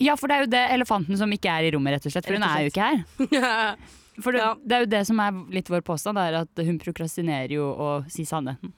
Ja, 0.00 0.14
for 0.16 0.30
det 0.30 0.36
er 0.38 0.46
jo 0.46 0.52
det 0.54 0.62
elefanten 0.78 1.18
som 1.20 1.32
ikke 1.34 1.52
er 1.52 1.66
i 1.68 1.72
rommet, 1.74 1.98
rett 1.98 2.06
og 2.08 2.14
slett. 2.14 2.24
For 2.28 2.38
hun 2.38 2.46
er 2.46 2.62
jo 2.64 2.70
ikke 2.72 2.86
her. 2.92 3.74
For 4.20 4.34
det, 4.36 4.40
Ja. 4.42 4.48
det 4.60 4.74
er 4.76 4.82
jo 4.82 4.88
det 4.92 4.98
som 5.08 5.20
er 5.22 5.36
litt 5.54 5.68
vår 5.72 5.80
påstand, 5.86 6.18
det 6.18 6.24
er 6.28 6.34
at 6.42 6.60
hun 6.66 6.78
prokrastinerer 6.82 7.52
jo 7.54 7.68
å 7.72 7.90
si 8.10 8.26
sannheten. 8.28 8.72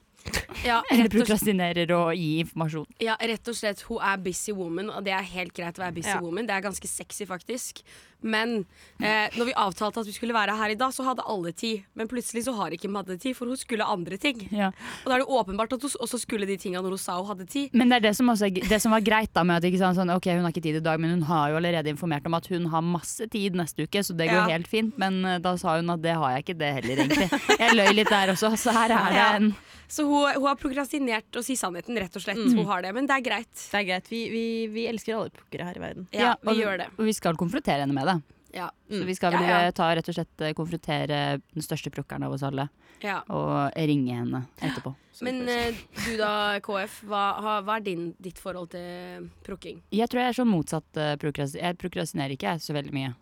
Ja, 0.65 0.81
Eller 0.91 1.09
prokrastinerer 1.09 1.91
og, 1.95 2.13
gi 2.15 2.39
informasjon. 2.43 2.85
ja, 3.01 3.15
rett 3.19 3.47
og 3.47 3.55
slett. 3.57 3.81
Hun 3.89 3.99
er 4.01 4.17
busy 4.17 4.51
woman, 4.55 4.89
og 4.89 5.03
det 5.05 5.13
er 5.13 5.21
helt 5.33 5.53
greit 5.53 5.77
å 5.79 5.83
være 5.85 5.95
busy 5.99 6.09
Ja. 6.13 6.19
woman. 6.21 6.45
Det 6.47 6.55
er 6.55 6.61
ganske 6.61 6.87
sexy, 6.87 7.25
faktisk. 7.25 7.81
Men 8.23 8.65
eh, 9.03 9.29
når 9.37 9.49
vi 9.49 9.55
avtalte 9.59 9.99
at 10.03 10.07
vi 10.09 10.15
skulle 10.15 10.33
være 10.35 10.55
her 10.57 10.73
i 10.73 10.77
dag, 10.79 10.93
så 10.95 11.03
hadde 11.05 11.25
alle 11.29 11.51
tid. 11.51 11.83
Men 11.99 12.07
plutselig 12.11 12.45
så 12.47 12.53
har 12.57 12.71
ikke 12.75 12.89
Madde 12.93 13.17
tid, 13.19 13.35
for 13.37 13.49
hun 13.51 13.57
skulle 13.59 13.83
andre 13.85 14.17
ting. 14.21 14.41
Ja. 14.53 14.71
Og 15.03 15.09
da 15.11 15.15
er 15.17 15.23
det 15.23 15.29
åpenbart 15.39 15.73
at 15.75 15.81
hun 15.83 15.95
også 16.05 16.19
skulle 16.21 16.47
de 16.49 16.57
tinga 16.61 16.81
når 16.83 16.95
hun 16.95 17.01
sa 17.01 17.17
hun 17.19 17.27
hadde 17.33 17.47
tid. 17.49 17.73
Men 17.73 17.89
det 17.91 17.99
er 17.99 18.05
det 18.07 18.15
som, 18.17 18.29
også, 18.31 18.49
det 18.53 18.79
som 18.83 18.93
var 18.95 19.03
greit, 19.05 19.31
da 19.35 19.43
med 19.47 19.59
at 19.59 19.67
ikke 19.69 19.81
sånn, 19.81 19.97
sånn, 19.97 20.13
ok, 20.15 20.29
hun 20.37 20.45
har 20.47 20.53
ikke 20.55 20.63
tid 20.67 20.79
i 20.79 20.83
dag, 20.85 21.01
men 21.01 21.15
hun 21.17 21.25
har 21.29 21.51
jo 21.53 21.59
allerede 21.59 21.91
informert 21.93 22.25
om 22.29 22.37
at 22.37 22.47
hun 22.53 22.67
har 22.73 22.85
masse 22.85 23.27
tid 23.33 23.57
neste 23.59 23.87
uke, 23.87 24.03
så 24.05 24.15
det 24.15 24.29
går 24.31 24.41
Ja. 24.43 24.47
helt 24.55 24.67
fint. 24.71 24.97
Men 25.01 25.23
eh, 25.25 25.39
da 25.43 25.55
sa 25.59 25.77
hun 25.77 25.89
at 25.93 26.01
det 26.03 26.15
har 26.15 26.37
jeg 26.37 26.45
ikke, 26.45 26.57
det 26.59 26.73
heller, 26.79 27.03
egentlig. 27.05 27.29
Jeg 27.59 27.75
løy 27.77 27.93
litt 27.97 28.09
der 28.13 28.33
også, 28.35 28.53
så 28.59 28.71
her 28.75 28.93
er 28.95 29.13
det 29.13 29.27
en 29.37 29.53
Så 29.93 30.05
hun, 30.07 30.25
hun 30.39 30.47
har 30.47 30.55
prokrastinert 30.57 31.37
å 31.37 31.43
si 31.45 31.53
sannheten, 31.59 31.97
rett 32.01 32.15
og 32.17 32.23
slett. 32.23 32.39
Hun 32.39 32.65
har 32.65 32.81
det, 32.81 32.93
Men 32.95 33.05
det 33.09 33.13
er 33.19 33.25
greit. 33.25 33.51
Det 33.53 33.77
er 33.77 33.83
greit. 33.85 34.07
Vi, 34.09 34.21
vi, 34.31 34.43
vi 34.73 34.85
elsker 34.89 35.13
alle 35.17 35.29
pukkere 35.29 35.67
her 35.67 35.77
i 35.77 35.83
verden. 35.83 36.07
Ja, 36.15 36.31
og, 36.39 36.49
vi 36.49 36.63
gjør 36.63 36.79
det. 36.81 36.87
Og 36.97 37.05
vi 37.05 37.13
skal 37.13 37.37
konfrontere 37.37 37.83
henne 37.83 37.93
med 37.93 38.07
det. 38.09 38.12
Ja. 38.53 38.69
Så 38.89 39.03
vi 39.07 39.15
skal 39.17 39.33
vel 39.33 39.47
Ja, 39.47 39.63
ja. 39.63 39.69
eh, 39.69 39.73
ta 39.75 39.89
rett 39.95 40.09
og 40.09 40.15
slett 40.15 40.43
eh, 40.45 40.53
konfrontere 40.57 41.21
den 41.41 41.65
største 41.65 41.89
prokkeren 41.93 42.27
av 42.27 42.35
oss 42.35 42.43
alle, 42.45 42.67
ja. 43.01 43.21
og 43.33 43.73
ringe 43.73 44.19
henne 44.19 44.43
etterpå. 44.61 44.93
Så 45.13 45.25
Men 45.25 45.41
eh, 45.49 45.81
du 46.05 46.13
da, 46.21 46.59
KF, 46.63 47.01
hva, 47.09 47.23
hva 47.65 47.79
er 47.79 47.85
din, 47.85 48.11
ditt 48.21 48.39
forhold 48.41 48.71
til 48.75 49.27
prukking? 49.45 49.81
Jeg 49.93 50.09
tror 50.09 50.23
jeg 50.23 50.33
er 50.33 50.39
sånn 50.39 50.53
motsatt 50.53 51.01
uh. 51.01 51.13
Jeg 51.17 51.77
prokrastinerer 51.81 52.37
ikke 52.37 52.55
så 52.61 52.77
veldig 52.77 52.93
mye. 52.93 53.13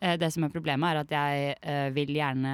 Eh, 0.00 0.18
det 0.18 0.30
som 0.30 0.44
er 0.46 0.52
problemet, 0.52 0.86
er 0.92 1.00
at 1.02 1.12
jeg 1.12 1.56
eh, 1.58 1.88
vil 1.90 2.12
gjerne 2.14 2.52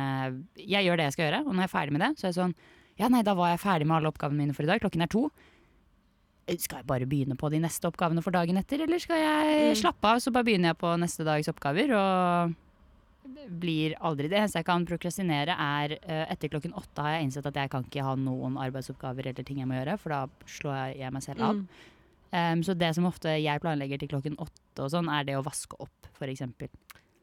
Jeg 0.56 0.86
gjør 0.86 0.96
det 0.96 1.08
jeg 1.08 1.16
skal 1.16 1.26
gjøre, 1.28 1.42
og 1.44 1.52
når 1.52 1.66
jeg 1.66 1.68
er 1.68 1.76
ferdig 1.76 1.96
med 1.96 2.04
det, 2.04 2.12
så 2.16 2.26
er 2.26 2.32
jeg 2.32 2.38
sånn 2.38 2.54
Ja, 3.00 3.10
nei, 3.10 3.24
da 3.26 3.34
var 3.36 3.52
jeg 3.52 3.60
ferdig 3.64 3.88
med 3.90 3.98
alle 3.98 4.12
oppgavene 4.12 4.38
mine 4.38 4.54
for 4.56 4.64
i 4.64 4.70
dag. 4.70 4.80
Klokken 4.80 5.02
er 5.02 5.10
to. 5.10 5.26
Eh, 6.46 6.58
Skal 6.60 6.82
jeg 6.82 6.88
bare 6.88 7.08
begynne 7.08 7.36
på 7.40 7.50
de 7.52 7.62
neste 7.62 7.88
oppgavene 7.88 8.22
for 8.24 8.34
dagen 8.34 8.58
etter, 8.60 8.84
eller 8.84 9.00
skal 9.02 9.22
jeg 9.22 9.78
slappe 9.80 10.10
av, 10.10 10.20
så 10.22 10.32
bare 10.34 10.48
begynner 10.48 10.72
jeg 10.72 10.80
på 10.82 10.92
neste 11.00 11.26
dags 11.26 11.50
oppgaver, 11.52 11.94
og 11.96 12.60
blir 13.48 13.94
aldri 14.04 14.28
Det 14.28 14.36
eneste 14.36 14.60
jeg 14.60 14.68
kan 14.68 14.84
prokrastinere, 14.88 15.54
er 15.56 15.96
eh, 16.02 16.24
etter 16.32 16.52
klokken 16.52 16.74
åtte 16.76 17.02
har 17.02 17.16
jeg 17.16 17.26
innsett 17.28 17.48
at 17.48 17.56
jeg 17.56 17.70
kan 17.72 17.84
ikke 17.86 18.04
ha 18.04 18.14
noen 18.20 18.58
arbeidsoppgaver 18.60 19.30
eller 19.30 19.46
ting 19.46 19.62
jeg 19.62 19.68
må 19.68 19.78
gjøre, 19.78 19.96
for 20.00 20.14
da 20.14 20.48
slår 20.48 20.96
jeg 20.98 21.12
meg 21.14 21.24
selv 21.24 21.44
av. 21.44 21.60
Mm. 21.60 21.90
Um, 22.34 22.64
så 22.66 22.74
det 22.74 22.90
som 22.96 23.06
ofte 23.06 23.30
jeg 23.38 23.62
planlegger 23.62 24.00
til 24.00 24.10
klokken 24.10 24.36
åtte, 24.42 24.82
og 24.82 24.90
sånn, 24.90 25.08
er 25.12 25.26
det 25.28 25.36
å 25.38 25.44
vaske 25.46 25.78
opp, 25.80 26.08
f.eks. 26.18 26.42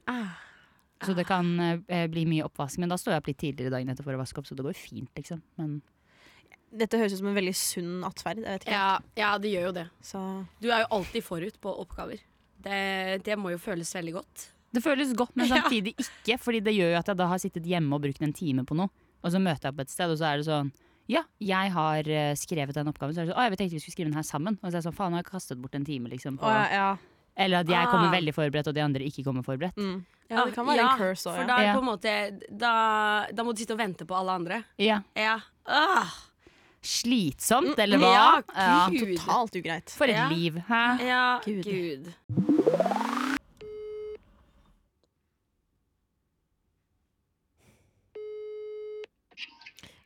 Ah. 0.09 0.37
Så 1.03 1.15
det 1.17 1.25
kan 1.27 1.49
eh, 1.59 2.05
bli 2.09 2.23
mye 2.29 2.45
oppvask, 2.45 2.79
men 2.81 2.91
da 2.91 2.97
står 2.99 3.15
jeg 3.15 3.23
opp 3.23 3.31
litt 3.31 3.41
tidligere 3.41 3.73
dagen 3.73 3.91
etter 3.91 4.05
for 4.05 4.15
å 4.15 4.21
vaske 4.21 4.41
opp, 4.41 4.47
så 4.47 4.57
det 4.57 4.65
går 4.65 4.77
fint, 4.77 5.09
liksom. 5.17 5.41
Men 5.59 5.81
Dette 6.71 6.97
høres 6.97 7.13
ut 7.13 7.19
som 7.19 7.27
en 7.27 7.35
veldig 7.35 7.53
sunn 7.55 8.03
atferd. 8.07 8.37
Jeg 8.39 8.45
vet 8.47 8.63
ikke. 8.65 8.71
Ja, 8.77 8.99
ja, 9.19 9.31
det 9.43 9.51
gjør 9.51 9.65
jo 9.67 9.71
det. 9.75 9.87
Så 10.01 10.21
Du 10.63 10.69
er 10.71 10.85
jo 10.85 10.87
alltid 10.97 11.23
forut 11.23 11.57
på 11.61 11.73
oppgaver. 11.83 12.19
Det, 12.61 13.23
det 13.25 13.35
må 13.37 13.51
jo 13.51 13.57
føles 13.59 13.91
veldig 13.95 14.13
godt. 14.13 14.47
det 14.71 14.83
føles 14.85 15.11
godt, 15.17 15.35
men 15.35 15.47
samtidig 15.55 15.95
ikke, 15.99 16.37
fordi 16.39 16.61
det 16.63 16.73
gjør 16.77 16.93
jo 16.93 16.99
at 17.01 17.07
jeg 17.11 17.17
da 17.19 17.27
har 17.27 17.37
sittet 17.43 17.65
hjemme 17.67 17.93
og 17.97 18.01
brukt 18.05 18.21
en 18.23 18.31
time 18.33 18.63
på 18.63 18.77
noe, 18.77 18.87
og 19.21 19.31
så 19.33 19.39
møter 19.41 19.67
jeg 19.67 19.73
opp 19.73 19.79
et 19.83 19.89
sted, 19.91 20.09
og 20.13 20.17
så 20.21 20.29
er 20.31 20.37
det 20.39 20.45
sånn 20.47 20.71
ja, 21.11 21.23
jeg 21.43 21.71
har 21.73 22.07
eh, 22.07 22.35
skrevet 22.39 22.77
den 22.77 22.87
oppgaven. 22.87 23.11
Så 23.17 23.19
er 23.19 23.25
det 23.25 23.33
sånn, 23.33 23.41
å, 23.41 23.43
jeg 23.49 23.57
tenkte 23.59 23.75
vi 23.75 23.79
skulle 23.83 23.95
skrive 23.97 24.09
den 24.13 24.15
her 24.21 24.23
sammen. 24.23 24.55
Og 24.61 24.69
så 24.69 24.77
er 24.77 24.77
det 24.77 24.83
sånn, 24.85 24.95
faen, 24.95 25.11
nå 25.11 25.17
har 25.19 25.25
jeg 25.25 25.31
kastet 25.33 25.59
bort 25.59 25.73
en 25.75 25.83
time, 25.83 26.07
liksom. 26.07 26.37
På, 26.39 26.45
Å, 26.47 26.53
ja, 26.53 26.69
ja. 26.71 27.17
Eller 27.35 27.65
at 27.65 27.71
jeg 27.73 27.89
kommer 27.91 28.07
Ah. 28.07 28.13
veldig 28.15 28.33
forberedt, 28.37 28.69
og 28.71 28.75
de 28.77 28.83
andre 28.85 29.03
ikke 29.09 29.25
kommer 29.25 29.43
forberedt. 29.43 29.75
Mm. 29.81 30.05
ja, 30.29 30.45
det 30.45 30.53
kan 30.55 30.65
være 30.69 30.77
Ja, 30.79 30.87
en 30.93 31.01
curse 31.01 31.27
òg. 31.27 31.35
For 31.35 31.41
Ja. 31.43 31.47
da 31.49 31.57
er 31.57 31.65
Ja. 31.67 31.73
på 31.75 31.81
en 31.81 31.89
måte 31.89 32.13
Da, 32.63 32.73
da 33.33 33.43
må 33.43 33.51
du 33.51 33.59
sitte 33.59 33.73
og 33.75 33.79
vente 33.81 34.05
på 34.07 34.15
alle 34.15 34.31
andre. 34.39 34.63
Ja. 34.79 35.01
Ja. 35.17 35.35
Ah, 35.67 36.07
Slitsomt, 36.83 37.75
Mm, 37.77 37.83
eller 37.83 37.97
hva? 37.97 38.11
ja, 38.13 38.41
Ja. 38.57 38.89
Gud. 38.89 39.17
Totalt 39.17 39.55
ugreit. 39.55 39.89
For 39.89 40.05
et 40.05 40.15
Ja. 40.15 40.27
liv. 40.29 40.53
Hæ? 40.67 40.97
ja 41.05 41.39
Gud. 41.45 41.63
Gud. 41.63 42.13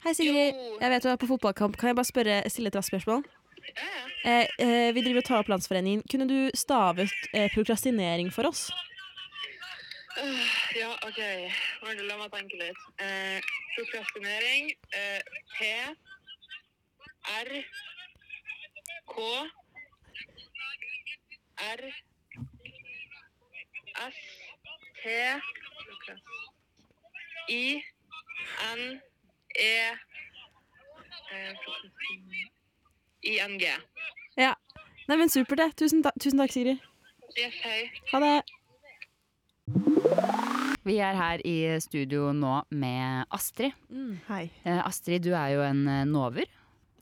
Hei, 0.05 0.13
Sigrid. 0.13 0.53
Jeg 0.82 0.91
vet 0.94 1.03
du 1.03 1.10
er 1.10 1.17
på 1.22 1.27
fotballkamp. 1.29 1.77
Kan 1.82 1.88
jeg 1.91 1.98
bare 1.98 2.05
spørre, 2.12 2.36
stille 2.53 2.70
et 2.70 2.75
raskt 2.77 2.91
spørsmål? 2.94 3.24
Eh, 4.25 4.46
eh, 4.62 4.89
vi 4.96 5.01
driver 5.05 5.22
og 5.24 5.25
tar 5.27 5.39
opp 5.41 5.50
Landsforeningen. 5.50 6.03
Kunne 6.12 6.27
du 6.29 6.38
stavet 6.58 7.10
eh, 7.34 7.48
prokrastinering 7.55 8.29
for 8.34 8.48
oss? 8.51 8.67
Øh, 10.22 10.46
Ja, 10.77 10.91
OK. 11.08 11.20
Vent, 11.86 12.03
La 12.08 12.17
meg 12.22 12.32
tenke 12.36 12.60
litt. 12.62 12.84
Eh, 13.01 13.41
prokrastinering. 13.75 14.70
Eh, 14.94 15.22
P. 15.58 15.72
R. 17.25 17.63
K. 19.10 19.22
R. 21.58 21.82
S. 24.08 24.15
T. 25.01 25.10
I. 27.50 27.82
N. 28.75 29.01
E. 29.60 29.74
I. 33.24 33.39
N. 33.39 33.58
G. 33.60 33.65
Ja. 34.38 34.53
Nei, 35.08 35.17
men 35.17 35.29
Supert, 35.29 35.58
det. 35.58 35.72
Tusen, 35.77 36.03
ta 36.03 36.12
tusen 36.22 36.41
takk, 36.41 36.53
Sigrid. 36.53 36.82
Yes, 37.38 37.58
hei. 37.63 37.89
Ha 38.12 38.22
det. 38.24 38.36
Vi 40.86 40.98
er 41.01 41.17
her 41.17 41.41
i 41.46 41.55
studio 41.82 42.29
nå 42.34 42.60
med 42.70 43.25
Astrid. 43.34 43.74
Hei. 44.27 44.44
Eh, 44.65 44.82
Astrid, 44.86 45.24
du 45.25 45.34
er 45.34 45.55
jo 45.55 45.63
en 45.65 45.88
eh, 45.89 46.03
nover. 46.05 46.46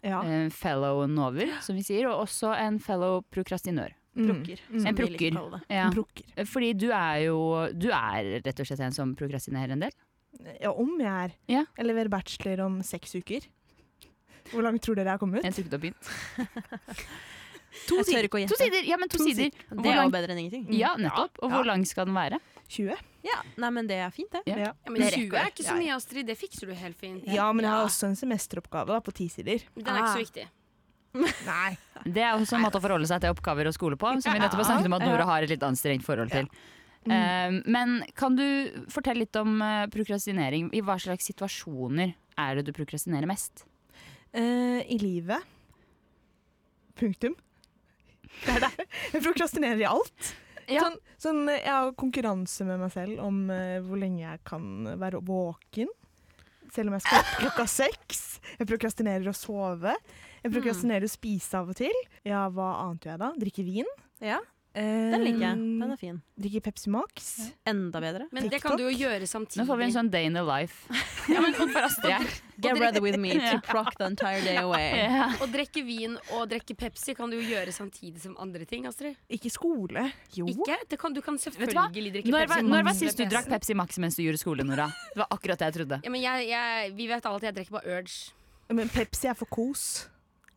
Ja. 0.04 0.22
En 0.28 0.52
fellow 0.52 1.06
nover, 1.08 1.52
som 1.64 1.78
vi 1.78 1.84
sier. 1.86 2.10
Og 2.12 2.26
også 2.26 2.52
en 2.60 2.80
fellow 2.84 3.22
prokrastinør. 3.34 3.94
Mm. 4.14 4.28
Plukker. 4.28 4.60
Mm. 4.70 4.86
En 4.86 4.96
det. 5.56 5.62
Ja. 5.74 5.90
Bruker. 5.94 6.26
Eh, 6.36 6.46
Fordi 6.46 6.74
du 6.78 6.92
er 6.94 7.24
jo 7.26 7.38
Du 7.74 7.88
er 7.90 8.44
rett 8.46 8.60
og 8.62 8.68
slett 8.70 8.84
en 8.86 8.94
som 8.94 9.16
prokrastinerer 9.18 9.74
en 9.74 9.88
del. 9.88 9.96
Ja, 10.62 10.72
om 10.72 10.96
jeg 11.00 11.10
er. 11.10 11.36
Ja. 11.50 11.64
Jeg 11.78 11.88
leverer 11.88 12.12
bachelor 12.14 12.66
om 12.66 12.82
seks 12.86 13.16
uker. 13.16 13.46
Hvor 14.52 14.66
langt 14.66 14.84
tror 14.84 14.98
dere 15.00 15.14
jeg 15.14 15.18
har 15.18 15.22
kommet? 15.22 15.46
Du 15.46 15.70
har 15.72 15.82
begynt. 15.82 16.12
To 17.88 18.04
sider. 18.06 18.28
To 18.30 18.58
sider! 18.60 18.86
Ja, 18.86 18.98
men 19.02 19.10
to, 19.10 19.18
To 19.18 19.26
sider. 19.26 19.50
Det 19.50 19.90
er 19.90 20.04
jo 20.04 20.10
bedre 20.14 20.34
enn 20.36 20.44
ingenting. 20.44 20.68
Ja, 20.78 20.94
nettopp. 21.00 21.40
Og 21.42 21.50
hvor 21.54 21.66
lang 21.66 21.86
skal 21.90 22.06
den 22.06 22.14
være? 22.18 22.38
20. 22.74 22.98
Ja, 23.24 23.38
Nei, 23.62 23.70
men 23.72 23.88
det 23.88 23.96
er 24.04 24.10
fint, 24.12 24.32
det. 24.34 24.42
Ja. 24.50 24.58
Ja. 24.66 24.72
Men 24.90 25.00
Det 25.06 25.12
20 25.16 25.38
er 25.40 25.52
ikke 25.54 25.64
så 25.64 25.76
mye, 25.78 25.94
Astrid. 25.96 26.28
Det 26.28 26.36
fikser 26.40 26.68
du 26.68 26.74
helt 26.76 26.98
fint. 27.00 27.24
ja, 27.30 27.46
men 27.56 27.64
jeg 27.64 27.72
har 27.72 27.86
også 27.88 28.10
en 28.10 28.18
semesteroppgave 28.20 28.92
da, 28.92 29.00
på 29.06 29.14
ti 29.16 29.30
sider. 29.32 29.64
Den 29.78 29.88
er 29.94 30.02
ikke 30.02 30.10
Ah. 30.10 30.16
så 30.18 30.24
viktig. 30.26 30.46
Nei. 31.46 31.78
Det 32.10 32.24
er 32.26 32.34
også 32.34 32.58
en 32.58 32.64
måte 32.66 32.80
å 32.80 32.84
forholde 32.84 33.06
seg 33.08 33.22
til 33.22 33.30
oppgaver 33.36 33.68
og 33.70 33.74
skole 33.78 33.96
på, 34.02 34.10
som 34.22 34.34
vi 34.34 34.40
nettopp 34.42 34.64
har 34.64 34.70
snakket 34.72 34.90
om 34.90 34.96
at 34.98 35.06
Nora 35.06 35.26
har 35.30 35.44
et 35.46 35.50
litt 35.54 35.62
anstrengt 35.64 36.04
forhold 36.04 36.32
til. 36.34 36.48
Mm. 37.06 37.12
Eh, 37.14 37.62
men 37.70 37.94
kan 38.18 38.36
du 38.36 38.44
fortelle 38.90 39.20
litt 39.24 39.36
om 39.38 39.62
eh, 39.62 39.86
prokrastinering? 39.94 40.72
I 40.74 40.82
hva 40.82 40.96
slags 41.00 41.28
situasjoner 41.30 42.16
er 42.40 42.56
det 42.56 42.66
du 42.66 42.72
prokrastinerer 42.74 43.28
mest? 43.30 43.66
Eh, 44.34 44.82
I 44.90 44.98
livet. 45.00 45.44
Punktum. 46.98 47.36
Det 48.46 48.56
er 48.56 48.64
det. 48.66 48.88
Jeg 49.14 49.22
prokrastinerer 49.28 49.82
i 49.84 49.86
alt. 49.86 50.32
Ja. 50.72 50.86
Sånn, 50.86 50.98
sånn, 51.20 51.42
jeg 51.52 51.68
har 51.70 51.92
konkurranse 52.00 52.66
med 52.68 52.80
meg 52.84 52.94
selv 52.94 53.20
om 53.26 53.44
eh, 53.54 53.80
hvor 53.84 54.00
lenge 54.00 54.24
jeg 54.24 54.44
kan 54.48 54.94
være 55.02 55.22
våken. 55.26 55.92
Selv 56.74 56.90
om 56.90 56.96
jeg 56.98 57.06
skal 57.06 57.22
opp 57.22 57.34
klokka 57.42 57.68
seks. 57.70 58.24
Jeg 58.58 58.70
prokrastinerer 58.70 59.30
å 59.30 59.36
sove. 59.38 59.94
Jeg 60.44 60.52
prokrastinerer 60.56 61.06
å 61.06 61.12
spise 61.12 61.60
av 61.60 61.70
og 61.70 61.78
til. 61.78 62.00
Ja, 62.26 62.48
hva 62.50 62.72
annet 62.86 63.06
gjør 63.06 63.14
jeg 63.14 63.22
da? 63.22 63.30
Drikke 63.44 63.66
vin. 63.68 63.92
Ja, 64.24 64.40
Eh, 64.40 64.53
Den 64.74 65.22
liker 65.22 65.44
jeg. 65.44 65.58
Den 65.82 65.92
er 65.94 66.00
fin. 66.02 66.16
Drikker 66.44 66.64
Pepsi 66.66 66.90
Max. 66.90 67.28
Enda 67.70 68.00
bedre. 68.02 68.26
Men 68.34 68.48
det 68.50 68.60
kan 68.64 68.74
du 68.78 68.88
jo 68.88 68.94
gjøre 68.94 69.28
samtidig. 69.30 69.62
Nå 69.62 69.68
får 69.70 69.80
vi 69.80 69.86
en 69.86 69.94
sånn 69.94 70.10
day 70.14 70.26
in 70.26 70.38
the 70.38 70.42
life. 70.46 70.88
ja, 71.34 71.44
men 71.44 71.54
for 71.54 71.70
her. 71.70 72.32
Get 72.64 72.80
ready 72.82 73.02
with 73.04 73.20
me 73.22 73.36
to 73.38 73.60
proc 73.70 73.94
the 74.00 74.08
entire 74.10 74.42
day 74.42 74.58
away. 74.58 74.88
Ja. 75.04 75.30
Å 75.38 75.48
drikke 75.52 75.84
vin 75.86 76.18
og 76.34 76.48
drikke 76.50 76.76
Pepsi 76.80 77.14
kan 77.18 77.30
du 77.30 77.38
jo 77.38 77.46
gjøre 77.54 77.74
samtidig 77.76 78.24
som 78.24 78.34
andre 78.42 78.66
ting, 78.70 78.88
Astrid. 78.90 79.18
Ikke 79.30 79.52
skole. 79.54 80.08
Jo. 80.34 80.48
Ikke? 80.50 80.80
Det 80.90 81.00
kan, 81.02 81.14
du 81.14 81.22
kan 81.26 81.38
selvfølgelig 81.42 82.16
drikke 82.18 82.34
Når, 82.34 82.48
Pepsi. 82.48 82.64
Max. 82.64 82.72
når 82.74 82.88
var 82.90 82.98
sist 82.98 83.22
du 83.22 83.26
drakk 83.30 83.52
Pepsi 83.54 83.78
Max 83.78 84.02
mens 84.02 84.18
du 84.18 84.24
gjorde 84.26 84.42
skole, 84.42 84.66
Nora? 84.66 84.90
Det 85.14 85.22
var 85.22 85.30
akkurat 85.38 85.62
det 85.62 85.70
jeg 85.70 85.78
trodde. 85.82 86.02
Ja, 86.06 86.14
men 86.14 86.24
jeg, 86.24 86.50
jeg, 86.50 86.96
vi 86.98 87.10
vet 87.14 87.30
alle 87.30 87.44
at 87.44 87.50
jeg 87.52 87.60
drikker 87.60 87.78
bare 87.78 88.00
Urge. 88.00 88.34
Men 88.74 88.90
Pepsi 88.90 89.30
er 89.30 89.38
for 89.38 89.50
kos. 89.54 90.08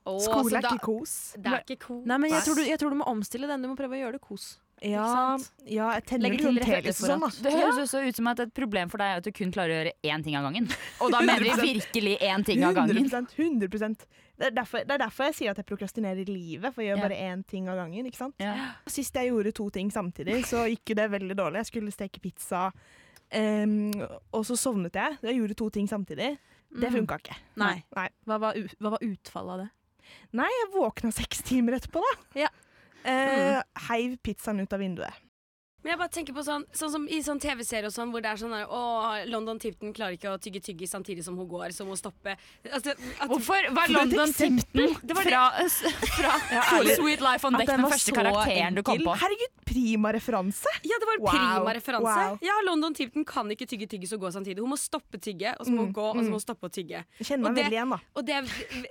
Åh, 0.07 0.21
Skole 0.23 0.57
er 0.59 0.63
da- 0.63 0.71
ikke 0.77 0.85
kos. 0.87 1.17
Det 1.37 1.53
er 1.53 1.65
ikke 1.67 1.79
kos. 1.89 2.05
Nei, 2.07 2.19
men 2.23 2.31
jeg 2.31 2.43
tror, 2.47 2.55
du, 2.55 2.63
jeg 2.63 2.79
tror 2.79 2.91
du 2.95 2.97
må 3.03 3.09
omstille 3.11 3.49
den. 3.51 3.63
Du 3.63 3.69
må 3.69 3.77
prøve 3.79 3.97
å 3.99 4.01
gjøre 4.05 4.13
det 4.19 4.21
kos. 4.23 4.57
Ja, 4.85 5.39
ja 5.65 5.87
jeg 5.97 6.05
tenner 6.05 6.29
Legger 6.29 6.83
til 6.85 6.93
sånn, 6.93 7.23
da. 7.25 7.31
Det 7.43 7.51
høres 7.55 7.79
også 7.81 8.03
ut 8.07 8.19
som 8.19 8.27
at 8.29 8.41
et 8.45 8.53
problem 8.53 8.91
for 8.93 8.99
deg 9.01 9.07
er 9.15 9.23
at 9.23 9.25
du 9.25 9.33
kun 9.33 9.51
klarer 9.51 9.73
å 9.73 9.79
gjøre 9.81 9.93
én 10.05 10.23
ting 10.23 10.37
av 10.37 10.45
gangen. 10.45 10.69
Og 11.03 11.11
da 11.15 11.23
mener 11.25 11.41
vi 11.49 11.73
virkelig 11.81 12.19
én 12.21 12.45
ting 12.45 12.63
av 12.63 12.75
gangen. 12.77 12.93
100, 13.09 13.33
100 13.39 14.07
det 14.37 14.51
er, 14.51 14.51
derfor, 14.53 14.85
det 14.85 14.93
er 14.93 14.99
derfor 15.01 15.31
jeg 15.31 15.35
sier 15.39 15.51
at 15.55 15.57
jeg 15.57 15.65
prokrastinerer 15.65 16.21
i 16.21 16.29
livet, 16.29 16.75
for 16.75 16.85
jeg 16.85 16.93
gjør 16.93 17.01
Ja. 17.01 17.09
bare 17.09 17.21
én 17.33 17.47
ting 17.49 17.71
av 17.73 17.77
gangen. 17.81 18.05
ikke 18.05 18.21
sant? 18.21 18.35
Ja. 18.39 18.75
Sist 18.87 19.15
jeg 19.17 19.31
gjorde 19.33 19.55
to 19.57 19.71
ting 19.71 19.89
samtidig, 19.91 20.43
så 20.45 20.67
gikk 20.69 20.93
det 20.95 21.11
veldig 21.11 21.35
dårlig. 21.41 21.63
Jeg 21.65 21.71
skulle 21.73 21.91
steke 21.97 22.21
pizza, 22.21 22.67
um, 23.33 23.93
og 24.33 24.45
så 24.45 24.59
sovnet 24.61 24.93
jeg. 24.93 25.17
Jeg 25.23 25.41
gjorde 25.41 25.57
to 25.57 25.71
ting 25.71 25.89
samtidig. 25.89 26.37
Det 26.69 26.91
Mm. 26.93 27.07
funka 27.07 27.17
ikke. 27.23 27.37
Nei. 27.57 27.83
Nei. 27.97 28.09
Hva 28.27 28.39
var, 28.41 28.53
hva 28.55 28.91
var 28.91 28.99
utfallet 29.01 29.51
av 29.55 29.59
det? 29.65 29.71
Nei, 30.37 30.49
jeg 30.61 30.73
våkna 30.75 31.13
seks 31.15 31.43
timer 31.47 31.79
etterpå, 31.79 32.03
da. 32.05 32.43
Ja. 32.47 32.51
Eh, 33.07 33.61
heiv 33.89 34.17
pizzaen 34.27 34.61
ut 34.61 34.75
av 34.75 34.83
vinduet. 34.83 35.23
Men 35.87 35.93
jeg 35.93 35.99
bare 36.01 36.11
tenker 36.11 36.35
på 36.35 36.43
sånn, 36.43 36.65
sånn 36.75 36.91
som 36.91 37.05
i 37.07 37.21
sånn 37.23 37.39
TV-serier 37.39 37.87
og 37.87 37.93
sånn, 37.95 38.11
hvor 38.11 38.19
det 38.25 38.33
er 38.33 38.41
sånn 38.41 38.51
der, 38.51 38.65
Å, 38.67 38.81
London 39.31 39.61
Tipton 39.63 39.93
klarer 39.95 40.17
ikke 40.17 40.33
å 40.35 40.39
tygge 40.43 40.59
tygge 40.67 40.89
samtidig 40.91 41.23
som 41.23 41.37
hun 41.39 41.47
går, 41.47 41.71
så 41.77 41.85
hun 41.87 41.93
må 41.93 41.99
stoppe. 42.01 42.35
Altså, 42.67 42.97
at, 42.97 43.29
Hvorfor 43.31 43.69
var 43.77 43.93
London. 43.95 44.33
Tipton 44.35 44.97
fra, 45.21 45.45
fra 46.17 46.33
ærlig. 46.75 46.97
Sweet 46.99 47.23
Life 47.23 47.47
on 47.47 47.55
Deck 47.61 47.71
den 47.71 47.85
den 47.85 47.93
første 47.93 48.17
karakteren 48.17 48.81
du 48.81 48.83
kom 48.83 48.99
på? 49.07 49.15
Herregud, 49.23 49.55
prima 49.69 50.11
referanse! 50.17 50.75
ja, 50.83 50.99
det 50.99 51.07
var 51.13 51.23
Wow, 51.23 51.31
prima 51.31 51.77
referanse. 51.79 52.17
wow. 52.19 52.39
Ja, 52.43 52.59
London 52.67 52.99
Tipton 52.99 53.23
kan 53.25 53.47
ikke 53.55 53.69
tygge 53.71 53.87
tyggis 53.95 54.11
og 54.19 54.25
gå 54.27 54.33
samtidig. 54.35 54.59
Hun 54.67 54.75
må 54.75 54.81
stoppe 54.81 55.23
tygge, 55.23 55.55
og 55.55 55.63
så 55.69 55.71
må 55.71 55.85
hun 55.87 55.93
Mm, 55.93 55.95
gå, 55.95 56.09
og 56.11 56.17
så 56.19 56.25
mm. 56.27 56.33
må 56.35 56.41
hun 56.41 56.43
stoppe 56.43 56.67
å 56.67 56.73
tygge. 56.75 57.05
Jeg 57.23 57.29
kjenner 57.31 57.47
Og 57.47 57.53
meg 57.53 57.55
det- 57.55 57.65
veldig 57.71 57.79
igjen, 57.79 57.95
da. 57.95 58.01
Og 58.19 58.27
det 58.27 58.43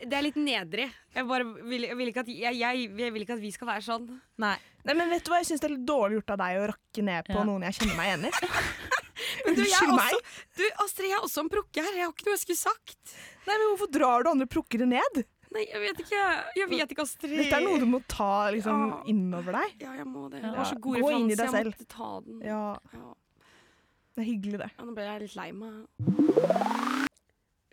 det 0.05 0.15
er 0.15 0.23
litt 0.23 0.39
nedrig. 0.39 0.87
Jeg, 1.15 1.27
bare 1.27 1.43
vil, 1.43 1.81
jeg, 1.89 1.97
vil 1.99 2.07
ikke 2.13 2.23
at, 2.23 2.31
jeg, 2.31 2.55
jeg, 2.55 2.87
jeg 3.03 3.13
vil 3.13 3.25
ikke 3.25 3.35
at 3.35 3.43
vi 3.43 3.51
skal 3.51 3.67
være 3.67 3.83
sånn. 3.83 4.07
Nei. 4.39 4.55
Nei, 4.85 4.93
men 4.93 5.09
vet 5.09 5.23
du 5.25 5.31
hva, 5.31 5.39
Jeg 5.41 5.47
syns 5.49 5.61
det 5.63 5.69
er 5.71 5.73
litt 5.75 5.85
dårlig 5.89 6.19
gjort 6.19 6.33
av 6.35 6.37
deg 6.43 6.57
å 6.61 6.65
rakke 6.71 7.03
ned 7.03 7.25
på 7.25 7.37
Ja. 7.39 7.43
noen 7.47 7.63
jeg 7.65 7.73
kjenner 7.79 7.95
meg 7.97 8.09
igjen 8.11 8.25
i. 8.29 8.31
Men 9.45 9.55
du, 9.55 9.61
jeg 9.63 9.87
også, 9.95 10.17
du, 10.59 10.63
Astrid, 10.83 11.07
jeg 11.09 11.15
er 11.17 11.23
også 11.25 11.41
en 11.45 11.49
prokke 11.49 11.81
her. 11.85 11.93
Jeg 11.95 12.03
har 12.05 12.11
ikke 12.13 12.25
noe 12.27 12.35
jeg 12.35 12.43
skulle 12.43 12.59
sagt. 12.59 13.15
Nei, 13.47 13.55
men 13.55 13.65
Hvorfor 13.71 13.89
drar 13.95 14.25
du 14.25 14.29
andre 14.29 14.45
prokkere 14.51 14.85
ned? 14.89 15.21
Nei, 15.55 15.63
jeg 15.71 15.79
vet 15.85 16.01
ikke. 16.03 16.23
Jeg 16.59 16.67
vet 16.69 16.91
ikke, 16.91 17.05
Astrid. 17.07 17.35
Dette 17.39 17.55
er 17.55 17.63
noe 17.63 17.79
du 17.79 17.85
må 17.87 18.01
ta 18.11 18.49
liksom, 18.51 18.81
Ja. 18.91 18.97
innover 19.07 19.55
deg. 19.55 19.77
Ja, 19.85 19.93
jeg 19.95 20.05
må 20.11 20.25
det. 20.29 20.41
Ja. 20.43 20.49
Jeg 20.51 20.59
har 20.59 20.65
så 20.73 20.79
god 20.83 20.99
Gå 20.99 21.11
inn 21.15 21.29
i 21.31 21.35
deg 21.39 21.45
Jeg 21.45 21.53
selv. 21.55 21.71
måtte 21.71 21.87
ta 21.95 22.09
den. 22.27 22.41
Ja, 22.43 22.63
Ja. 22.93 23.13
Det 24.15 24.23
er 24.23 24.27
hyggelig, 24.31 24.57
det. 24.61 24.69
Ja, 24.77 24.83
nå 24.87 24.93
ble 24.95 25.03
jeg 25.07 25.21
litt 25.25 25.35
lei 25.35 25.51
meg. 25.51 27.07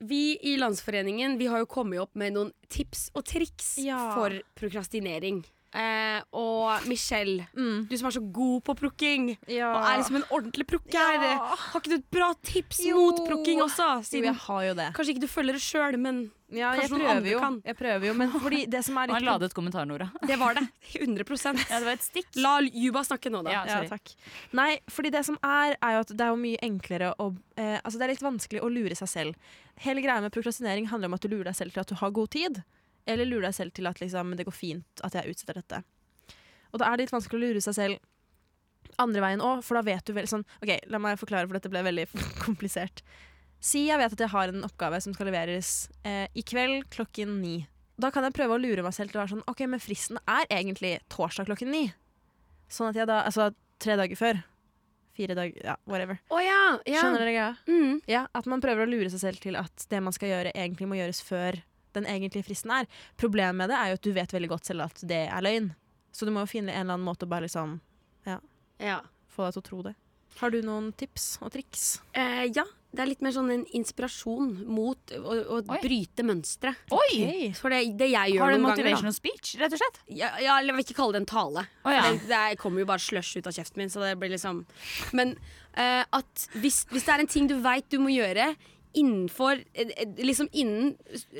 Vi 0.03 0.23
i 0.43 0.57
Landsforeningen 0.59 1.37
vi 1.39 1.47
har 1.47 1.59
jo 1.63 1.67
kommet 1.71 2.01
opp 2.03 2.17
med 2.19 2.35
noen 2.35 2.51
tips 2.73 3.11
og 3.15 3.25
triks 3.29 3.77
for 3.85 4.35
prokrastinering. 4.59 5.45
Eh, 5.75 6.21
og 6.37 6.85
Michelle, 6.87 7.47
Mm. 7.57 7.89
du 7.89 7.97
som 7.97 8.07
er 8.09 8.11
så 8.13 8.21
god 8.33 8.63
på 8.65 8.75
prukking, 8.77 9.39
Ja. 9.49 9.73
og 9.73 9.83
er 9.89 9.99
liksom 10.03 10.17
en 10.17 10.25
ordentlig 10.31 10.67
prukker. 10.67 10.93
Ja. 10.93 11.39
har 11.57 11.81
ikke 11.81 11.89
du 11.89 11.95
et 11.95 12.11
bra 12.11 12.35
tips 12.43 12.85
Jo. 12.85 12.97
mot 13.01 13.27
prukking 13.29 13.59
også? 13.63 14.05
Jo, 14.13 14.23
jeg 14.23 14.35
har 14.35 14.63
jo 14.69 14.75
det. 14.75 14.93
kanskje 14.95 15.15
ikke 15.17 15.21
du 15.21 15.27
følger 15.29 15.53
det 15.53 15.63
sjøl, 15.63 15.99
men 15.99 16.31
Ja, 16.53 16.75
jeg 16.75 16.83
Kanskje 16.83 16.91
noen 16.91 17.01
prøver 17.01 17.17
andre 17.17 17.31
jo. 17.31 17.39
kan. 17.41 17.63
Jeg 17.65 17.77
prøver 17.79 18.05
jo, 18.05 18.13
men 18.13 18.29
fordi 18.31 18.69
det 18.69 18.85
som 18.85 18.99
er 18.99 19.07
litt 19.07 19.17
en 19.17 19.25
ladet 19.25 19.55
kommentar, 19.55 19.87
Nora. 19.89 20.11
det 20.29 20.39
var 20.39 20.53
det. 20.53 20.69
100% 21.01 21.57
Ja, 21.71 21.79
det 21.81 21.85
var 21.87 21.93
et 21.93 22.01
stikk. 22.05 22.27
La 22.37 22.59
Juba 22.61 23.01
snakke 23.01 23.31
nå, 23.33 23.43
da. 23.43 23.51
Ja, 23.53 23.65
Ja, 23.65 23.89
takk. 23.89 24.15
Nei, 24.53 24.79
fordi 24.91 25.11
det 25.11 25.25
som 25.25 25.39
er, 25.43 25.77
er 25.81 25.93
jo 25.97 26.01
at 26.01 26.09
det 26.09 26.21
er 26.21 26.29
jo 26.29 26.37
mye 26.37 26.59
enklere 26.63 27.15
å 27.19 27.35
eh, 27.57 27.81
Altså, 27.83 27.97
det 27.97 28.03
er 28.03 28.09
litt 28.13 28.21
vanskelig 28.21 28.61
å 28.61 28.69
lure 28.71 28.95
seg 28.95 29.09
selv. 29.09 29.35
Hele 29.81 30.03
greia 30.03 30.21
med 30.21 30.31
prokrastinering 30.31 30.89
handler 30.89 31.07
om 31.09 31.15
at 31.15 31.23
du 31.23 31.29
lurer 31.29 31.45
deg 31.45 31.55
selv 31.57 31.73
til 31.73 31.81
at 31.81 31.87
du 31.89 31.95
har 31.95 32.11
god 32.11 32.29
tid, 32.31 32.63
eller 33.07 33.29
lurer 33.29 33.49
deg 33.49 33.57
selv 33.57 33.75
til 33.77 33.89
at 33.91 34.01
liksom, 34.03 34.35
det 34.39 34.47
går 34.47 34.55
fint 34.57 35.03
at 35.05 35.17
jeg 35.19 35.33
utsetter 35.35 35.59
dette. 35.61 35.83
Og 36.73 36.81
da 36.81 36.89
er 36.89 36.97
det 36.97 37.07
litt 37.07 37.15
vanskelig 37.15 37.39
å 37.39 37.45
lure 37.51 37.65
seg 37.65 37.77
selv 37.77 38.01
andre 39.01 39.23
veien 39.25 39.43
òg, 39.45 39.63
for 39.65 39.79
da 39.79 39.85
vet 39.87 40.05
du 40.07 40.15
vel 40.17 40.29
sånn 40.29 40.45
OK, 40.63 40.73
la 40.93 41.01
meg 41.01 41.21
forklare, 41.21 41.49
for 41.49 41.57
dette 41.57 41.71
ble 41.73 41.85
veldig 41.87 42.07
komplisert. 42.47 43.03
Si 43.63 43.85
jeg 43.87 43.99
vet 44.01 44.15
at 44.17 44.25
jeg 44.25 44.33
har 44.33 44.51
en 44.51 44.67
oppgave 44.67 44.99
som 45.05 45.15
skal 45.15 45.29
leveres 45.31 45.89
eh, 46.09 46.27
i 46.35 46.43
kveld 46.47 46.89
klokken 46.93 47.37
ni. 47.43 47.61
Da 48.01 48.11
kan 48.11 48.25
jeg 48.27 48.35
prøve 48.35 48.57
å 48.57 48.61
lure 48.61 48.83
meg 48.83 48.95
selv 48.97 49.13
til 49.13 49.21
å 49.21 49.23
være 49.23 49.37
sånn 49.37 49.45
OK, 49.51 49.61
men 49.71 49.83
fristen 49.83 50.19
er 50.27 50.49
egentlig 50.51 50.97
torsdag 51.13 51.47
klokken 51.51 51.71
ni. 51.71 51.85
Sånn 52.73 52.91
at 52.91 52.99
jeg 52.99 53.07
da 53.11 53.21
Altså 53.29 53.51
tre 53.83 53.95
dager 54.01 54.19
før. 54.19 54.41
Fire 55.13 55.37
dager 55.37 55.67
Ja, 55.67 55.77
whatever. 55.85 56.19
Å 56.33 56.41
ja, 56.41 56.61
ja. 56.89 57.03
Skjønner 57.03 57.21
dere 57.23 57.35
greia? 57.37 57.51
Mm. 57.69 57.99
Ja, 58.09 58.25
At 58.35 58.49
man 58.51 58.63
prøver 58.65 58.87
å 58.87 58.91
lure 58.91 59.11
seg 59.13 59.21
selv 59.23 59.43
til 59.45 59.59
at 59.61 59.85
det 59.93 60.01
man 60.03 60.15
skal 60.17 60.33
gjøre, 60.33 60.55
egentlig 60.57 60.89
må 60.89 60.97
gjøres 60.99 61.21
før 61.27 61.61
den 61.97 62.09
egentlige 62.11 62.47
fristen 62.49 62.75
er. 62.75 62.91
Problemet 63.21 63.59
med 63.61 63.73
det 63.73 63.79
er 63.79 63.93
jo 63.93 64.01
at 64.01 64.07
du 64.07 64.13
vet 64.17 64.37
veldig 64.37 64.53
godt 64.53 64.71
selv 64.71 64.87
at 64.89 65.03
det 65.09 65.25
er 65.29 65.45
løgn. 65.45 65.73
Så 66.13 66.29
du 66.29 66.33
må 66.35 66.45
jo 66.45 66.51
finne 66.51 66.73
en 66.75 66.85
eller 66.85 66.99
annen 66.99 67.09
måte 67.09 67.27
å 67.27 67.31
bare 67.31 67.47
liksom 67.47 67.79
ja. 68.29 69.01
få 69.33 69.49
deg 69.49 69.57
til 69.57 69.63
å 69.63 69.69
tro 69.69 69.83
det. 69.89 69.97
Har 70.41 70.53
du 70.53 70.63
noen 70.65 70.93
tips 70.97 71.37
og 71.45 71.53
triks? 71.55 72.01
Eh, 72.17 72.47
ja. 72.55 72.65
det 72.93 73.03
er 73.05 73.11
litt 73.11 73.23
mer 73.25 73.35
sånn 73.35 73.51
en 73.53 73.65
inspirasjon 73.77 74.53
mot 74.65 75.15
å, 75.19 75.37
å 75.57 75.59
bryte 75.83 76.25
mønstre. 76.27 76.73
Oi! 76.95 77.53
For 77.59 77.73
det, 77.73 77.83
det 78.01 78.09
jeg 78.13 78.35
gjør 78.35 78.45
Har 78.45 78.55
du 78.55 78.57
en 78.57 78.65
noen 78.65 78.73
ganger, 78.73 78.89
motivational 78.89 79.17
speech, 79.17 79.55
rett 79.61 79.77
og 79.77 79.83
slett? 79.83 80.01
ja, 80.09 80.33
ja, 80.43 80.57
eller 80.57 80.73
jeg 80.73 80.79
vil 80.79 80.87
ikke 80.87 80.99
kalle 80.99 81.17
det 81.19 81.23
en 81.23 81.31
tale. 81.35 81.67
Oh, 81.85 81.93
ja. 81.95 82.05
det, 82.09 82.29
det 82.33 82.61
kommer 82.63 82.85
jo 82.85 82.89
bare 82.89 83.05
slush 83.05 83.37
ut 83.37 83.51
av 83.51 83.57
kjeften 83.57 83.85
min. 83.85 83.93
Så 83.93 84.03
det 84.05 84.15
blir 84.21 84.33
liksom 84.33 84.65
Men 85.19 85.37
eh, 85.77 86.03
at 86.03 86.47
hvis, 86.57 86.85
hvis 86.93 87.09
det 87.09 87.17
er 87.17 87.25
en 87.25 87.33
ting 87.37 87.51
du 87.51 87.59
veit 87.65 87.89
du 87.93 88.01
må 88.03 88.13
gjøre 88.15 88.55
innenfor 88.99 89.61
eh, 89.75 89.91
eh, 89.97 90.13
Liksom 90.23 90.49
innen 90.53 90.93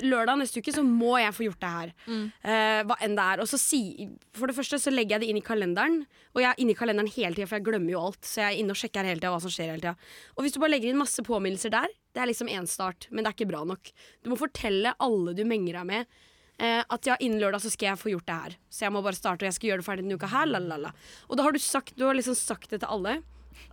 lørdag 0.03 0.39
neste 0.41 0.61
uke, 0.63 0.73
så 0.75 0.83
må 0.85 1.15
jeg 1.21 1.35
få 1.35 1.47
gjort 1.47 1.61
det 1.63 1.71
her. 1.77 1.93
Eh, 2.09 2.81
hva 2.87 2.97
enn 3.05 3.17
det 3.17 3.27
er. 3.33 3.43
Og 3.43 3.49
så 3.49 3.59
si 3.61 4.09
For 4.35 4.49
det 4.49 4.57
første 4.57 4.79
så 4.81 4.93
legger 4.93 5.17
jeg 5.17 5.23
det 5.23 5.31
inn 5.31 5.41
i 5.41 5.45
kalenderen. 5.45 6.03
Og 6.33 6.43
jeg 6.43 6.49
er 6.51 6.61
inne 6.63 6.75
i 6.75 6.79
kalenderen 6.79 7.11
hele 7.13 7.35
tida, 7.37 7.47
for 7.49 7.59
jeg 7.59 7.67
glemmer 7.69 7.95
jo 7.95 8.03
alt. 8.09 8.21
Så 8.27 8.41
jeg 8.41 8.49
er 8.49 8.63
inne 8.63 8.75
og 8.75 8.81
sjekker 8.81 9.09
hele 9.09 9.21
tida 9.21 9.33
hva 9.33 9.41
som 9.43 9.53
skjer 9.53 9.73
hele 9.73 9.83
tida. 9.83 9.95
Og 10.35 10.45
hvis 10.45 10.55
du 10.55 10.61
bare 10.63 10.75
legger 10.75 10.91
inn 10.91 11.01
masse 11.01 11.25
påminnelser 11.25 11.73
der, 11.73 11.97
det 12.13 12.21
er 12.21 12.29
liksom 12.29 12.51
én 12.51 12.69
start, 12.69 13.09
men 13.09 13.23
det 13.23 13.31
er 13.31 13.37
ikke 13.37 13.49
bra 13.49 13.63
nok. 13.67 13.89
Du 14.21 14.29
må 14.33 14.37
fortelle 14.37 14.93
alle 15.01 15.33
du 15.37 15.43
menger 15.47 15.81
deg 15.81 15.91
med, 15.95 16.21
Uh, 16.61 16.83
at 16.85 17.07
ja, 17.09 17.15
innen 17.17 17.41
lørdag 17.41 17.63
så 17.63 17.69
skal 17.73 17.87
jeg 17.89 17.99
få 17.99 18.11
gjort 18.11 18.27
det 18.29 18.35
her. 18.43 18.55
Så 18.69 18.83
jeg 18.85 18.93
må 18.93 19.01
bare 19.01 19.17
starte, 19.17 19.41
og 19.41 19.49
jeg 19.49 19.55
skal 19.55 19.71
gjøre 19.71 19.81
det 19.81 19.85
ferdig 19.87 20.03
denne 20.05 20.19
uka 20.21 20.29
her. 20.29 20.45
Lalala. 20.45 20.91
Og 21.25 21.39
da 21.39 21.47
har 21.47 21.55
du 21.55 21.57
sagt, 21.59 21.95
du 21.97 22.05
har 22.05 22.13
liksom 22.13 22.37
sagt 22.37 22.69
det 22.69 22.83
til 22.83 22.93
alle. 22.93 23.15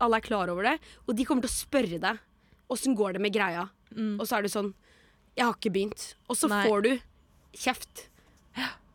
Alle 0.01 0.17
er 0.17 0.25
klar 0.25 0.51
over 0.53 0.65
det, 0.65 0.79
og 1.05 1.13
de 1.17 1.27
kommer 1.29 1.45
til 1.45 1.53
å 1.53 1.59
spørre 1.59 2.01
deg 2.01 2.25
åssen 2.71 2.97
går 2.99 3.17
det 3.17 3.23
med 3.25 3.35
greia. 3.35 3.69
Og 3.97 4.23
så 4.29 4.39
er 4.39 4.47
du 4.47 4.51
sånn 4.53 4.71
Jeg 5.37 5.47
har 5.47 5.57
ikke 5.57 5.73
begynt. 5.75 6.05
Og 6.31 6.37
så 6.39 6.49
Nei. 6.51 6.63
får 6.67 6.83
du 6.87 6.93
kjeft. 7.57 8.07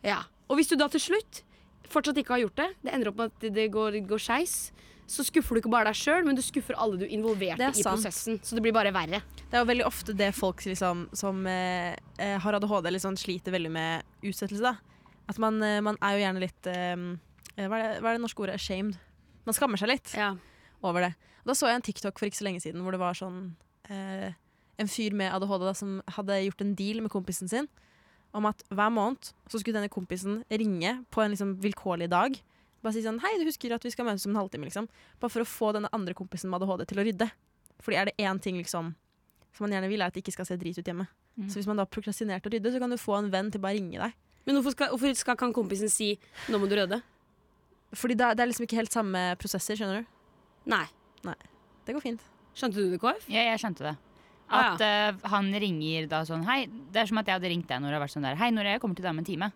Ja. 0.05 0.21
Og 0.49 0.59
hvis 0.59 0.69
du 0.69 0.75
da 0.79 0.87
til 0.91 1.01
slutt 1.01 1.41
fortsatt 1.89 2.17
ikke 2.19 2.35
har 2.35 2.43
gjort 2.43 2.59
det, 2.59 2.69
det 2.85 2.93
ender 2.93 3.11
opp 3.11 3.19
med 3.19 3.31
at 3.33 3.45
det 3.55 3.65
går, 3.73 3.97
går 4.09 4.21
skeis, 4.21 4.55
så 5.07 5.23
skuffer 5.25 5.55
du 5.55 5.61
ikke 5.61 5.71
bare 5.73 5.89
deg 5.91 5.97
sjøl, 5.99 6.25
men 6.25 6.37
du 6.37 6.41
skuffer 6.41 6.77
alle 6.81 6.97
du 6.97 7.05
involverte 7.05 7.61
er 7.61 7.77
i 7.77 7.83
prosessen. 7.85 8.39
Så 8.41 8.57
det 8.57 8.63
blir 8.65 8.73
bare 8.75 8.91
verre. 8.93 9.21
Det 9.37 9.53
er 9.53 9.61
jo 9.61 9.69
veldig 9.69 9.85
ofte 9.85 10.15
det 10.17 10.31
folk 10.35 10.63
liksom, 10.65 11.05
som 11.15 11.43
eh, 11.49 11.93
eh, 12.17 12.35
har 12.41 12.57
ADHD, 12.57 12.89
liksom, 12.95 13.17
sliter 13.21 13.53
veldig 13.53 13.71
med 13.75 14.25
utsettelse. 14.25 14.65
Da. 14.65 15.13
At 15.29 15.39
man, 15.41 15.61
eh, 15.63 15.77
man 15.85 15.99
er 16.01 16.17
jo 16.17 16.23
gjerne 16.25 16.41
litt 16.43 16.69
eh, 16.71 16.95
eh, 16.97 17.67
hva, 17.69 17.77
er 17.77 17.85
det, 17.85 18.01
hva 18.01 18.11
er 18.11 18.17
det 18.17 18.23
norske 18.25 18.45
ordet? 18.47 18.57
Ashamed. 18.57 18.97
Man 19.45 19.57
skammer 19.57 19.77
seg 19.81 19.93
litt 19.93 20.15
Ja. 20.17 20.33
Over 20.83 21.07
det. 21.07 21.13
Og 21.43 21.51
da 21.51 21.55
så 21.57 21.69
jeg 21.69 21.79
en 21.79 21.85
TikTok 21.85 22.19
for 22.19 22.27
ikke 22.27 22.41
så 22.41 22.47
lenge 22.47 22.63
siden 22.63 22.83
hvor 22.83 22.95
det 22.95 23.01
var 23.01 23.17
sånn 23.17 23.55
eh, 23.93 24.33
en 24.81 24.91
fyr 24.91 25.15
med 25.15 25.31
ADHD 25.31 25.63
da, 25.63 25.73
som 25.77 25.99
hadde 26.17 26.41
gjort 26.47 26.63
en 26.65 26.75
deal 26.77 27.03
med 27.05 27.13
kompisen 27.13 27.51
sin 27.51 27.69
om 28.35 28.47
at 28.49 28.65
hver 28.67 28.91
måned 28.91 29.31
så 29.47 29.61
skulle 29.61 29.77
denne 29.77 29.91
kompisen 29.91 30.41
ringe 30.51 30.97
på 31.13 31.23
en 31.23 31.31
liksom 31.31 31.53
vilkårlig 31.63 32.09
dag. 32.11 32.35
Bare 32.83 32.95
si 32.97 33.05
sånn 33.05 33.21
Hei, 33.23 33.31
du 33.39 33.47
husker 33.47 33.71
at 33.71 33.85
vi 33.85 33.93
skal 33.93 34.07
møtes 34.09 34.27
om 34.27 34.33
en 34.33 34.41
halvtime, 34.41 34.67
liksom. 34.67 34.89
Bare 35.21 35.31
for 35.31 35.45
å 35.45 35.47
få 35.47 35.71
denne 35.77 35.91
andre 35.95 36.13
kompisen 36.17 36.51
med 36.51 36.59
ADHD 36.59 36.83
til 36.89 36.99
å 36.99 37.05
rydde. 37.07 37.29
Fordi 37.85 37.99
er 38.01 38.09
det 38.09 38.17
én 38.19 38.41
ting 38.43 38.59
liksom 38.59 38.91
som 39.55 39.63
man 39.63 39.71
gjerne 39.71 39.87
vil, 39.87 40.03
er 40.03 40.11
at 40.11 40.15
det 40.15 40.25
ikke 40.25 40.35
skal 40.35 40.47
se 40.49 40.57
drit 40.59 40.75
ut 40.75 40.89
hjemme. 40.89 41.07
Mm. 41.39 41.47
Så 41.47 41.59
hvis 41.59 41.67
man 41.69 41.79
da 41.79 41.85
har 41.85 41.91
prokrastinert 41.91 42.47
å 42.47 42.51
rydde, 42.51 42.73
så 42.73 42.81
kan 42.81 42.91
du 42.91 42.99
få 42.99 43.15
en 43.15 43.31
venn 43.31 43.51
til 43.53 43.63
bare 43.63 43.77
å 43.77 43.79
ringe 43.79 44.01
deg. 44.01 44.17
Men 44.45 44.59
hvorfor 44.59 44.75
skal, 44.75 44.91
hvorfor 44.91 45.15
skal 45.17 45.37
kan 45.39 45.53
kompisen 45.55 45.89
si 45.89 46.17
'nå 46.49 46.59
må 46.59 46.67
du 46.67 46.75
rydde'? 46.75 47.01
Fordi 47.95 48.15
da, 48.19 48.33
det 48.35 48.43
er 48.43 48.49
liksom 48.51 48.67
ikke 48.67 48.81
helt 48.81 48.91
samme 48.91 49.21
prosesser, 49.39 49.79
skjønner 49.79 50.03
du. 50.03 50.14
Nei. 50.65 50.85
Det 51.85 51.93
går 51.93 52.01
fint. 52.01 52.21
Skjønte 52.55 52.75
du 52.81 52.89
det, 52.91 52.99
KF? 53.01 53.25
Ja, 53.29 53.41
jeg 53.51 53.59
skjønte 53.61 53.83
det. 53.85 53.95
Ah, 54.47 54.73
At 54.75 54.81
uh, 54.85 55.27
han 55.33 55.47
ringer 55.57 56.05
da 56.07 56.19
sånn 56.25 56.43
Hei, 56.45 56.67
det 56.93 56.99
er 57.01 57.07
som 57.09 57.17
at 57.17 57.25
jeg 57.25 57.33
hadde 57.39 57.49
ringt 57.49 57.67
deg 57.67 57.79
når 57.81 57.89
det 57.89 57.95
har 57.97 58.03
vært 58.03 58.13
sånn 58.13 58.25
der 58.27 58.35
Hei, 58.37 58.51
når 58.53 58.67
jeg 58.69 58.81
kommer 58.83 58.95
til 58.99 59.01
deg 59.07 59.09
om 59.15 59.21
en 59.23 59.25
time. 59.25 59.47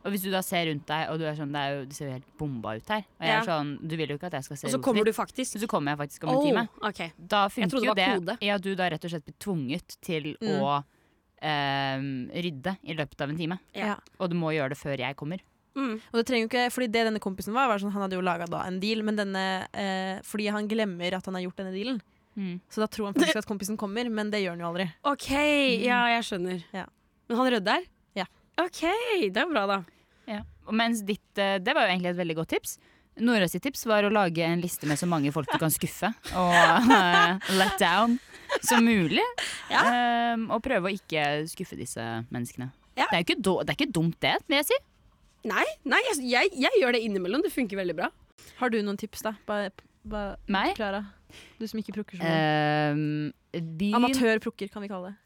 Og 0.00 0.14
hvis 0.14 0.22
du 0.24 0.30
da 0.32 0.40
ser 0.40 0.64
rundt 0.70 0.86
deg, 0.88 1.10
og 1.12 1.18
du 1.20 1.26
er 1.28 1.34
sånn 1.36 1.52
Det, 1.52 1.60
er 1.60 1.74
jo, 1.76 1.82
det 1.90 1.96
ser 1.98 2.06
jo 2.08 2.14
helt 2.16 2.30
bomba 2.40 2.72
ut 2.78 2.88
her. 2.88 3.02
Og 3.20 3.26
jeg 3.26 3.34
Ja. 3.34 3.40
er 3.42 3.44
sånn 3.50 3.74
Du 3.86 3.96
vil 4.00 4.08
jo 4.08 4.16
ikke 4.16 4.30
at 4.30 4.38
jeg 4.38 4.44
skal 4.48 4.56
se 4.56 4.66
Og 4.70 4.72
så 4.72 4.80
kommer 4.86 5.04
du 5.04 5.12
faktisk. 5.12 5.58
Så 5.60 5.68
kommer 5.68 5.92
jeg 5.92 5.98
faktisk 6.00 6.24
om 6.24 6.32
en 6.38 6.46
time. 6.46 6.62
Okay. 6.80 7.12
ok. 7.12 7.28
Da 7.34 7.42
funker 7.52 7.68
trodde 7.74 7.90
jo 7.90 7.94
det 8.00 8.08
kode. 8.14 8.38
i 8.40 8.48
at 8.48 8.62
du 8.64 8.70
da 8.74 8.88
rett 8.88 9.04
og 9.04 9.10
slett 9.12 9.24
blir 9.28 9.36
tvunget 9.44 9.96
til 10.00 10.32
Mm. 10.40 10.56
å 10.64 10.72
um, 11.42 12.08
rydde 12.32 12.76
i 12.84 12.94
løpet 12.96 13.20
av 13.20 13.30
en 13.30 13.36
time. 13.36 13.58
Ja. 13.76 13.96
Og 14.18 14.30
du 14.30 14.36
må 14.36 14.52
gjøre 14.56 14.70
det 14.74 14.78
før 14.80 14.96
jeg 14.98 15.16
kommer. 15.16 15.40
Mm. 15.78 15.96
Og 15.98 16.16
det 16.18 16.24
trenger 16.28 16.44
jo 16.44 16.50
ikke, 16.50 16.64
fordi 16.74 16.88
det 16.90 17.04
denne 17.06 17.22
kompisen 17.22 17.54
var, 17.54 17.68
var 17.70 17.82
sånn, 17.82 17.92
han 17.94 18.04
hadde 18.04 18.18
jo 18.18 18.24
laga 18.26 18.48
en 18.64 18.80
deal, 18.82 19.04
men 19.06 19.18
denne, 19.18 19.44
eh, 19.72 20.18
fordi 20.26 20.50
han 20.50 20.68
glemmer 20.70 21.16
at 21.16 21.28
han 21.28 21.38
har 21.38 21.46
gjort 21.46 21.62
denne 21.62 21.74
dealen. 21.74 22.00
Mm. 22.38 22.60
Så 22.70 22.82
da 22.82 22.88
tror 22.90 23.10
han 23.10 23.16
faktisk 23.16 23.42
at 23.42 23.48
kompisen 23.48 23.78
kommer, 23.80 24.08
men 24.10 24.30
det 24.32 24.42
gjør 24.42 24.56
han 24.56 24.64
jo 24.64 24.70
aldri. 24.70 24.86
OK, 25.08 25.30
ja, 25.86 26.02
jeg 26.16 26.28
skjønner. 26.28 26.62
Ja. 26.74 26.86
Men 27.30 27.40
han 27.40 27.52
rydder? 27.56 27.90
Ja. 28.18 28.26
OK, 28.60 28.82
det 29.30 29.42
er 29.42 29.50
bra, 29.50 29.66
da. 29.70 29.82
Ja. 30.30 30.40
Og 30.68 30.76
mens 30.78 31.00
ditt 31.02 31.40
eh, 31.40 31.56
Det 31.58 31.72
var 31.74 31.86
jo 31.86 31.94
egentlig 31.94 32.12
et 32.12 32.20
veldig 32.20 32.36
godt 32.38 32.52
tips. 32.54 32.78
Nora 33.20 33.48
sitt 33.50 33.64
tips 33.66 33.82
var 33.90 34.06
å 34.06 34.12
lage 34.12 34.44
en 34.46 34.62
liste 34.62 34.88
med 34.88 34.98
så 34.98 35.08
mange 35.10 35.32
folk 35.34 35.50
du 35.50 35.58
kan 35.60 35.72
skuffe 35.74 36.08
og 36.38 36.54
uh, 36.54 37.36
let 37.58 37.74
down 37.80 38.14
som 38.64 38.86
mulig. 38.86 39.24
Um, 39.68 40.46
og 40.54 40.62
prøve 40.64 40.88
å 40.88 40.94
ikke 40.94 41.24
skuffe 41.50 41.76
disse 41.78 42.04
menneskene. 42.30 42.70
Ja. 42.96 43.08
Det, 43.10 43.12
er 43.12 43.20
jo 43.20 43.26
ikke 43.26 43.42
do, 43.42 43.56
det 43.64 43.74
er 43.74 43.78
ikke 43.78 43.92
dumt, 43.98 44.16
det, 44.22 44.36
vil 44.46 44.60
jeg 44.60 44.70
si. 44.70 44.78
Nei, 45.48 45.64
nei 45.88 46.00
jeg, 46.10 46.20
jeg, 46.28 46.52
jeg 46.66 46.82
gjør 46.82 46.96
det 46.96 47.00
innimellom. 47.06 47.44
Det 47.44 47.52
funker 47.54 47.80
veldig 47.80 47.96
bra. 47.96 48.10
Har 48.60 48.72
du 48.72 48.80
noen 48.84 48.98
tips, 49.00 49.22
da? 49.24 49.34
Bare, 49.48 49.70
bare 50.04 50.36
Meg? 50.52 50.74
Klara. 50.76 51.04
Du 51.60 51.66
som 51.70 51.80
ikke 51.80 51.94
prukker 51.94 52.20
så 52.20 52.26
mye. 52.26 52.92
Um, 52.92 53.64
begynn- 53.78 53.96
Amatørprukker, 54.00 54.70
kan 54.72 54.84
vi 54.84 54.90
kalle 54.90 55.12
det. 55.12 55.18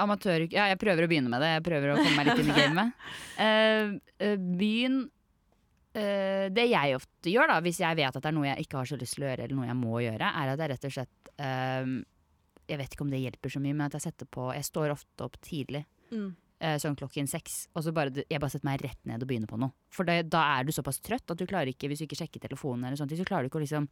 Amatør... 0.00 0.46
Ja, 0.48 0.70
jeg 0.70 0.78
prøver 0.80 1.04
å 1.04 1.10
begynne 1.10 1.28
med 1.32 1.42
det. 1.44 1.52
Jeg 1.58 1.64
prøver 1.66 1.92
å 1.92 1.98
komme 2.00 2.16
meg 2.16 2.30
litt 2.30 2.42
inn 2.42 2.52
i 2.52 2.56
gamet. 2.56 3.06
Uh, 3.36 3.96
eh, 4.24 4.36
begynn 4.38 5.00
uh, 5.04 6.46
Det 6.54 6.64
jeg 6.70 6.96
ofte 6.96 7.32
gjør, 7.34 7.52
da, 7.52 7.58
hvis 7.64 7.82
jeg 7.84 7.98
vet 7.98 8.08
at 8.14 8.22
det 8.22 8.30
er 8.30 8.36
noe 8.38 8.48
jeg 8.48 8.64
ikke 8.64 8.80
har 8.80 8.88
så 8.88 9.00
lyst 9.00 9.18
til 9.18 9.26
å 9.26 9.30
gjøre, 9.32 9.44
eller 9.48 9.58
noe 9.58 9.68
jeg 9.68 9.80
må 9.82 10.00
gjøre, 10.06 10.32
er 10.32 10.52
at 10.54 10.62
jeg 10.64 10.72
rett 10.72 10.88
og 10.88 10.96
slett 10.96 11.32
uh, 11.36 11.94
Jeg 12.72 12.80
vet 12.80 12.96
ikke 12.96 13.04
om 13.04 13.12
det 13.12 13.24
hjelper 13.26 13.56
så 13.56 13.64
mye, 13.64 13.76
men 13.76 13.86
at 13.90 13.98
jeg 13.98 14.06
setter 14.08 14.30
på 14.38 14.48
Jeg 14.56 14.70
står 14.70 14.94
ofte 14.96 15.28
opp 15.28 15.36
tidlig. 15.44 15.84
Mm. 16.14 16.30
Eh, 16.60 16.76
Sånn 16.78 16.96
klokken 16.96 17.28
seks, 17.28 17.68
og 17.74 17.82
så 17.84 17.92
bare, 17.94 18.10
jeg 18.28 18.40
bare 18.40 18.50
setter 18.50 18.64
meg 18.68 18.82
rett 18.82 18.98
ned 19.06 19.22
og 19.22 19.28
begynner 19.28 19.46
på 19.50 19.58
noe. 19.58 19.72
For 19.90 20.04
det, 20.04 20.28
da 20.30 20.58
er 20.58 20.64
du 20.64 20.72
såpass 20.72 21.00
trøtt 21.00 21.30
at 21.30 21.38
du 21.38 21.46
klarer 21.46 21.68
ikke, 21.72 21.88
hvis 21.88 21.98
du 22.02 22.06
ikke 22.06 22.18
sjekker 22.18 22.40
telefonen, 22.48 22.84
eller 22.86 22.96
sånt, 22.96 23.10
så 23.16 23.24
klarer 23.24 23.42
du 23.46 23.50
ikke 23.52 23.60
å 23.60 23.64
liksom 23.66 23.88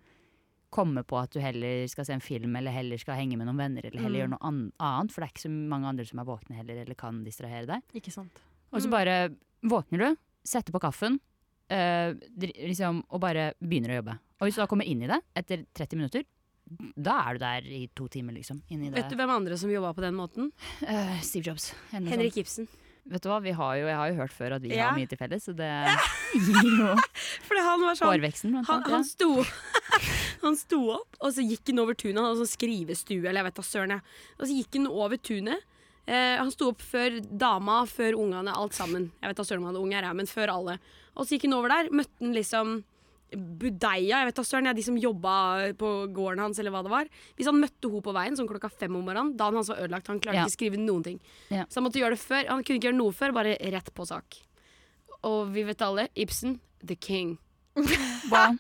komme 0.70 1.04
på 1.06 1.16
at 1.22 1.30
du 1.32 1.38
heller 1.40 1.86
skal 1.88 2.04
se 2.04 2.12
en 2.12 2.20
film, 2.20 2.56
eller 2.58 2.74
heller 2.74 2.98
skal 2.98 3.14
henge 3.16 3.36
med 3.38 3.46
noen 3.46 3.56
venner, 3.56 3.86
eller 3.86 4.02
heller 4.02 4.18
Mm. 4.18 4.22
gjøre 4.22 4.32
noe 4.34 4.42
an 4.48 4.72
annet. 4.80 5.12
For 5.12 5.20
det 5.22 5.28
er 5.28 5.32
ikke 5.32 5.46
så 5.48 5.68
mange 5.68 5.86
andre 5.86 6.04
som 6.04 6.18
er 6.18 6.24
våkne 6.24 6.56
heller, 6.56 6.76
eller 6.82 6.94
kan 6.94 7.22
distrahere 7.24 7.66
deg. 7.66 7.82
Ikke 7.94 8.12
sant. 8.12 8.32
Og 8.72 8.80
så 8.82 8.86
Mm. 8.88 8.90
bare 8.90 9.36
våkner 9.62 9.98
du, 9.98 10.16
setter 10.44 10.72
på 10.72 10.80
kaffen, 10.80 11.20
øh, 11.70 12.14
liksom, 12.38 13.04
og 13.10 13.20
bare 13.20 13.54
begynner 13.62 13.90
å 13.94 14.02
jobbe. 14.02 14.18
Og 14.40 14.46
hvis 14.48 14.54
du 14.56 14.60
da 14.60 14.66
kommer 14.66 14.84
inn 14.84 15.02
i 15.02 15.06
det 15.06 15.20
etter 15.34 15.64
30 15.72 15.96
minutter, 15.96 16.24
da 16.96 17.20
er 17.28 17.36
du 17.36 17.42
der 17.44 17.68
i 17.70 17.84
to 17.94 18.08
timer, 18.10 18.34
liksom. 18.34 18.58
Vet 18.68 19.10
du 19.12 19.16
hvem 19.18 19.30
andre 19.30 19.56
som 19.60 19.70
jobba 19.70 19.92
på 19.94 20.02
den 20.02 20.16
måten? 20.18 20.50
Uh, 20.82 21.20
Steve 21.22 21.46
Jobs. 21.46 21.70
Henrik. 21.92 22.36
Ibsen. 22.42 22.66
Vet 23.06 23.22
du 23.22 23.28
hva, 23.30 23.36
vi 23.38 23.52
har 23.54 23.76
jo, 23.78 23.86
jeg 23.86 23.94
har 24.00 24.08
jo 24.10 24.16
hørt 24.18 24.32
før 24.34 24.56
at 24.56 24.62
vi 24.64 24.72
Ja. 24.74 24.88
har 24.88 24.96
mye 24.98 25.06
til 25.06 25.18
felles, 25.20 25.44
så 25.46 25.52
det 25.54 25.68
gir 26.34 26.72
jo 26.80 26.88
Fordi 27.46 27.62
han 27.62 27.84
var 27.86 27.94
sånn 27.94 28.10
hårveksten, 28.10 28.56
han, 28.66 28.82
han, 28.90 29.04
sto, 29.06 29.28
han 30.42 30.58
sto 30.58 30.80
opp, 30.96 31.14
og 31.22 31.30
så 31.36 31.44
gikk 31.46 31.70
han 31.70 31.84
over 31.84 31.94
tunet. 31.94 32.18
Han 32.18 32.26
hadde 32.32 32.42
sånn 32.42 32.50
skrivestue, 32.56 33.22
eller 33.22 33.44
jeg 33.44 33.48
vet 33.50 33.60
da 33.60 33.66
søren. 33.68 33.94
Og 34.40 34.42
så 34.42 34.56
gikk 34.58 34.80
han 34.80 34.90
over 34.90 35.22
tunet. 35.22 35.62
Eh, 36.06 36.34
han 36.40 36.50
sto 36.54 36.72
opp 36.72 36.82
før 36.82 37.20
dama, 37.30 37.84
før 37.86 38.18
ungene, 38.18 38.50
alt 38.58 38.74
sammen. 38.74 39.12
Jeg 39.22 39.30
vet 39.30 39.38
da 39.38 39.46
søren 39.46 39.62
om 39.62 39.68
han 39.70 39.74
hadde 39.76 39.86
unger, 39.86 40.10
men 40.18 40.26
før 40.30 40.52
alle. 40.58 40.76
Og 41.14 41.26
så 41.26 41.36
gikk 41.36 41.46
han 41.46 41.56
over 41.60 41.72
der, 41.76 41.92
møtte 41.94 42.26
han 42.26 42.34
liksom 42.34 42.76
Budeia, 43.34 44.20
jeg 44.20 44.28
vet 44.28 44.38
da 44.38 44.44
søren, 44.46 44.68
de 44.76 44.84
som 44.86 44.98
jobba 45.00 45.32
på 45.78 45.88
gården 46.14 46.44
hans, 46.44 46.60
eller 46.62 46.70
hva 46.74 46.82
det 46.86 46.92
var. 46.92 47.08
Hvis 47.38 47.48
han 47.50 47.58
møtte 47.58 47.90
henne 47.90 48.04
på 48.06 48.14
veien 48.14 48.36
sånn 48.38 48.48
klokka 48.50 48.70
fem 48.70 48.94
om 48.94 49.02
morgenen, 49.02 49.34
dagen 49.38 49.58
hans 49.58 49.70
var 49.72 49.82
ødelagt, 49.82 50.06
han 50.12 50.20
klarte 50.22 50.38
Ja. 50.38 50.44
ikke 50.46 50.56
skrive 50.58 50.78
noen 50.78 51.02
ting. 51.02 51.20
Ja. 51.50 51.64
Så 51.66 51.80
han 51.80 51.88
måtte 51.88 51.98
gjøre 51.98 52.14
det 52.14 52.22
før. 52.22 52.46
Han 52.48 52.62
kunne 52.62 52.78
ikke 52.78 52.90
gjøre 52.90 53.00
noe 53.00 53.12
før, 53.12 53.34
bare 53.34 53.56
rett 53.58 53.90
på 53.94 54.06
sak. 54.06 54.38
Og 55.26 55.50
vi 55.52 55.64
vet 55.66 55.82
alle, 55.82 56.08
Ibsen, 56.14 56.60
the 56.84 56.94
king. 56.96 57.38
Wow. 58.30 58.56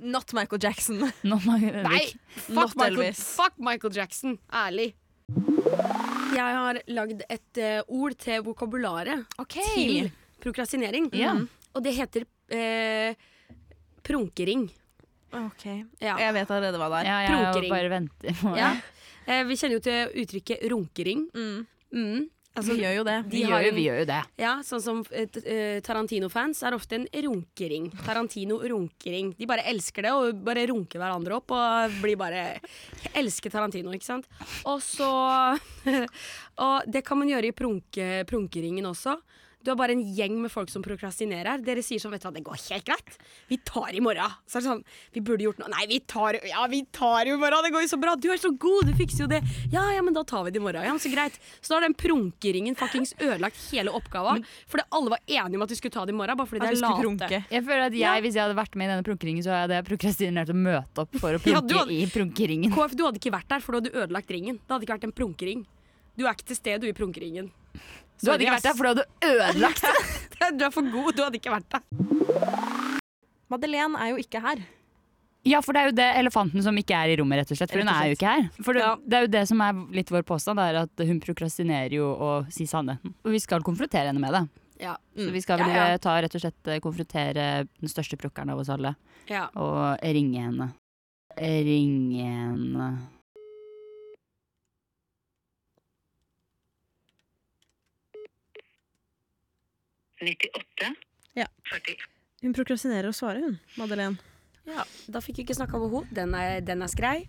Not 0.00 0.32
Michael 0.32 0.60
Jackson. 0.62 0.98
Not 1.22 1.44
Michael 1.46 1.82
Nei, 1.82 2.12
Not 2.48 2.70
fuck 2.70 2.76
Michael, 2.76 3.12
fuck 3.14 3.54
Michael 3.58 3.92
Jackson. 3.94 4.38
Ærlig. 4.52 4.94
Jeg 6.36 6.54
har 6.58 6.78
lagd 6.86 7.22
et 7.30 7.58
uh, 7.62 7.80
ord 7.88 8.14
til 8.20 8.42
vokabularet 8.44 9.24
til 9.48 10.10
prokrastinering. 10.42 11.08
Mm. 11.10 11.48
Og 11.74 11.82
det 11.84 11.94
heter 11.96 12.26
eh, 12.52 13.16
pronkering. 14.06 14.68
OK. 15.36 15.64
Ja. 16.00 16.14
Jeg 16.22 16.32
vet 16.38 16.50
allerede 16.54 16.78
hva 16.80 16.88
det 16.94 17.02
er. 17.02 17.10
Ja, 17.10 17.18
jeg 17.26 17.34
Prunkering. 17.34 17.74
bare 17.74 17.90
venter 17.92 18.38
på 18.40 18.54
Ja. 18.56 18.70
Eh, 19.26 19.42
vi 19.48 19.56
kjenner 19.58 19.80
jo 19.80 19.82
til 19.82 20.22
uttrykket 20.22 20.62
runkering. 20.70 21.26
Mm. 21.34 21.66
Mm. 21.92 22.24
Altså, 22.56 22.72
vi 22.72 22.80
gjør 22.86 22.94
jo 22.96 23.02
det. 23.04 23.14
Vi, 23.28 23.40
gjør 23.44 23.66
en- 23.68 23.74
vi 23.76 23.82
gjør 23.84 23.98
jo 24.00 24.04
det. 24.08 24.20
Ja, 24.40 24.52
sånn 24.64 24.80
som 24.80 25.00
uh, 25.04 25.80
Tarantino-fans 25.84 26.62
er 26.64 26.72
ofte 26.72 26.94
en 26.96 27.04
runkering. 27.12 27.90
Tarantino-runkering. 28.06 29.34
De 29.36 29.44
bare 29.50 29.66
elsker 29.68 30.06
det 30.06 30.12
og 30.16 30.40
bare 30.46 30.64
runker 30.70 30.96
hverandre 31.02 31.36
opp 31.36 31.52
og 31.52 31.98
blir 32.00 32.16
bare 32.16 32.46
Elsker 33.12 33.52
Tarantino, 33.52 33.92
ikke 33.92 34.08
sant? 34.08 34.24
Og 34.64 34.80
så 34.80 35.10
Og 36.64 36.88
det 36.88 37.04
kan 37.04 37.18
man 37.20 37.28
gjøre 37.28 37.50
i 37.50 37.56
prunke, 37.56 38.24
prunkeringen 38.30 38.88
også. 38.88 39.18
Du 39.66 39.72
har 39.72 39.78
bare 39.80 39.96
en 39.96 40.02
gjeng 40.14 40.36
med 40.44 40.52
folk 40.54 40.70
som 40.70 40.84
prokrastinerer. 40.84 41.58
Dere 41.66 41.82
sier 41.82 41.98
sånn, 41.98 42.12
vet 42.14 42.22
du 42.22 42.28
hva, 42.28 42.34
det 42.36 42.42
går 42.46 42.60
helt 42.68 42.84
greit. 42.86 43.16
Vi 43.50 43.56
tar 43.66 43.90
i 43.98 44.02
morgen. 44.04 44.36
Så 44.46 44.60
er 44.60 44.62
det 44.62 44.68
sånn, 44.68 44.82
vi 45.16 45.22
burde 45.26 45.42
gjort 45.42 45.58
noe. 45.58 45.70
Nei, 45.72 45.88
vi 45.90 45.98
tar, 46.06 46.38
ja, 46.46 46.62
vi 46.70 46.84
tar 46.94 47.26
i 47.26 47.32
morgen. 47.34 47.64
Det 47.66 47.72
går 47.74 47.82
jo 47.82 47.90
så 47.90 47.98
bra. 47.98 48.12
Du 48.14 48.28
er 48.30 48.38
så 48.38 48.52
god, 48.54 48.86
du 48.86 48.94
fikser 48.94 49.24
jo 49.24 49.28
det. 49.32 49.40
Ja, 49.74 49.88
ja, 49.96 50.04
men 50.06 50.14
da 50.14 50.22
tar 50.22 50.44
vi 50.46 50.52
det 50.54 50.60
i 50.60 50.62
morgen. 50.62 50.86
Ja, 50.86 50.94
så 51.02 51.10
greit. 51.10 51.34
Så 51.58 51.72
da 51.74 51.80
har 51.80 51.86
den 51.88 51.98
prunkeringen 51.98 52.78
fuckings 52.78 53.10
ødelagt 53.18 53.58
hele 53.72 53.90
oppgaven. 53.90 54.46
Fordi 54.70 54.86
alle 54.94 55.16
var 55.16 55.26
enige 55.26 55.58
om 55.58 55.66
at 55.66 55.74
vi 55.74 55.80
skulle 55.82 55.96
ta 55.98 56.06
det 56.06 56.14
i 56.14 56.18
morgen, 56.22 56.38
bare 56.38 56.46
fordi 56.52 56.62
de 56.62 56.70
er 56.70 56.80
late. 56.86 57.02
prunke. 57.02 57.42
Jeg 57.50 57.66
føler 57.66 57.86
at 57.90 57.98
jeg, 57.98 58.06
Ja. 58.06 58.14
Hvis 58.22 58.38
jeg 58.38 58.46
hadde 58.46 58.56
vært 58.62 58.78
med 58.78 58.86
i 58.86 58.94
denne 58.94 59.06
prunkeringen, 59.10 59.42
så 59.42 59.50
hadde 59.64 59.74
jeg 59.80 59.84
prokrastinert 59.90 60.54
å 60.54 60.58
møte 60.62 61.02
opp 61.02 61.18
for 61.18 61.34
å 61.34 61.40
prunke 61.42 61.74
ja, 61.74 61.82
hadde- 61.82 61.98
i 61.98 62.06
prunkeringen. 62.14 62.70
KF, 62.70 62.94
du 62.94 63.02
hadde 63.10 63.18
ikke 63.18 63.34
vært 63.34 63.50
der, 63.50 63.60
for 63.66 63.74
du 63.74 63.82
hadde 63.82 63.98
ødelagt 64.06 64.30
ringen. 64.30 64.62
Det 64.62 64.70
hadde 64.78 64.86
ikke 64.86 64.96
vært 65.00 65.10
en 65.10 65.16
prunkering. 65.18 65.66
Du 66.16 66.24
er 66.24 66.32
ikke 66.38 66.46
til 66.54 66.56
stede, 66.62 66.80
du, 66.80 66.88
i 66.88 66.94
pronkeringen. 66.96 67.50
Du 68.22 68.30
hadde 68.30 68.46
ikke 68.46 68.54
vært 68.56 68.66
der, 68.68 68.76
for 68.78 68.82
du 68.82 68.88
hadde 68.94 69.06
ødelagt 69.22 69.82
det. 70.36 70.48
Du 70.58 70.64
er 70.64 70.72
for 70.74 70.88
god, 70.92 71.12
du 71.16 71.22
hadde 71.26 71.38
ikke 71.40 71.52
vært 71.52 71.68
der. 71.76 71.82
Madeleine 73.52 74.00
er 74.02 74.10
jo 74.14 74.16
ikke 74.22 74.40
her. 74.42 74.62
Ja, 75.46 75.60
for 75.62 75.76
det 75.76 75.82
er 75.84 75.90
jo 75.92 75.94
det 75.94 76.06
elefanten 76.18 76.62
som 76.64 76.74
ikke 76.80 76.96
er 76.98 77.12
i 77.12 77.16
rommet, 77.20 77.38
rett 77.38 77.52
og 77.54 77.58
slett. 77.60 77.70
For 77.70 77.78
hun 77.78 77.90
er 77.92 78.08
jo 78.10 78.16
ikke 78.16 78.30
her. 78.32 78.46
For 78.66 78.74
det, 78.74 78.80
Ja. 78.82 78.94
det 79.06 79.14
er 79.18 79.26
jo 79.28 79.32
det 79.36 79.42
som 79.46 79.60
er 79.62 79.76
litt 79.94 80.08
vår 80.10 80.24
påstand, 80.26 80.58
er 80.58 80.80
at 80.80 81.04
hun 81.06 81.20
prokrastinerer 81.22 81.92
jo 81.94 82.08
å 82.10 82.30
si 82.50 82.66
sannheten. 82.66 83.14
Og 83.22 83.30
vi 83.36 83.38
skal 83.44 83.62
konfrontere 83.62 84.10
henne 84.10 84.18
med 84.18 84.34
det. 84.34 84.42
Ja. 84.82 84.96
Så 85.16 85.30
vi 85.32 85.40
skal 85.40 85.58
vel 85.62 85.70
Ja, 85.70 85.86
ja. 85.94 85.98
ta 86.02 86.16
rett 86.20 86.34
og 86.34 86.42
slett 86.42 86.66
eh, 86.68 86.80
konfrontere 86.84 87.46
den 87.78 87.88
største 87.88 88.18
prukkeren 88.18 88.50
av 88.50 88.58
oss 88.58 88.68
alle. 88.74 88.96
ja. 89.30 89.46
Og 89.54 90.02
ringe 90.02 90.42
henne. 90.42 90.72
Ringe 91.38 92.26
henne. 92.26 92.90
Ja. 101.36 101.46
Hun 102.42 102.52
prokrastinerer 102.56 103.10
å 103.10 103.16
svare, 103.16 103.42
hun. 103.44 103.58
Madeleine. 103.80 104.16
ja. 104.68 104.84
Da 105.12 105.20
fikk 105.24 105.40
vi 105.40 105.44
ikke 105.46 105.56
snakka 105.58 105.78
med 105.80 105.92
henne. 105.92 106.14
Den 106.16 106.34
er, 106.38 106.60
den 106.64 106.82
er 106.84 106.90
skrei. 106.92 107.28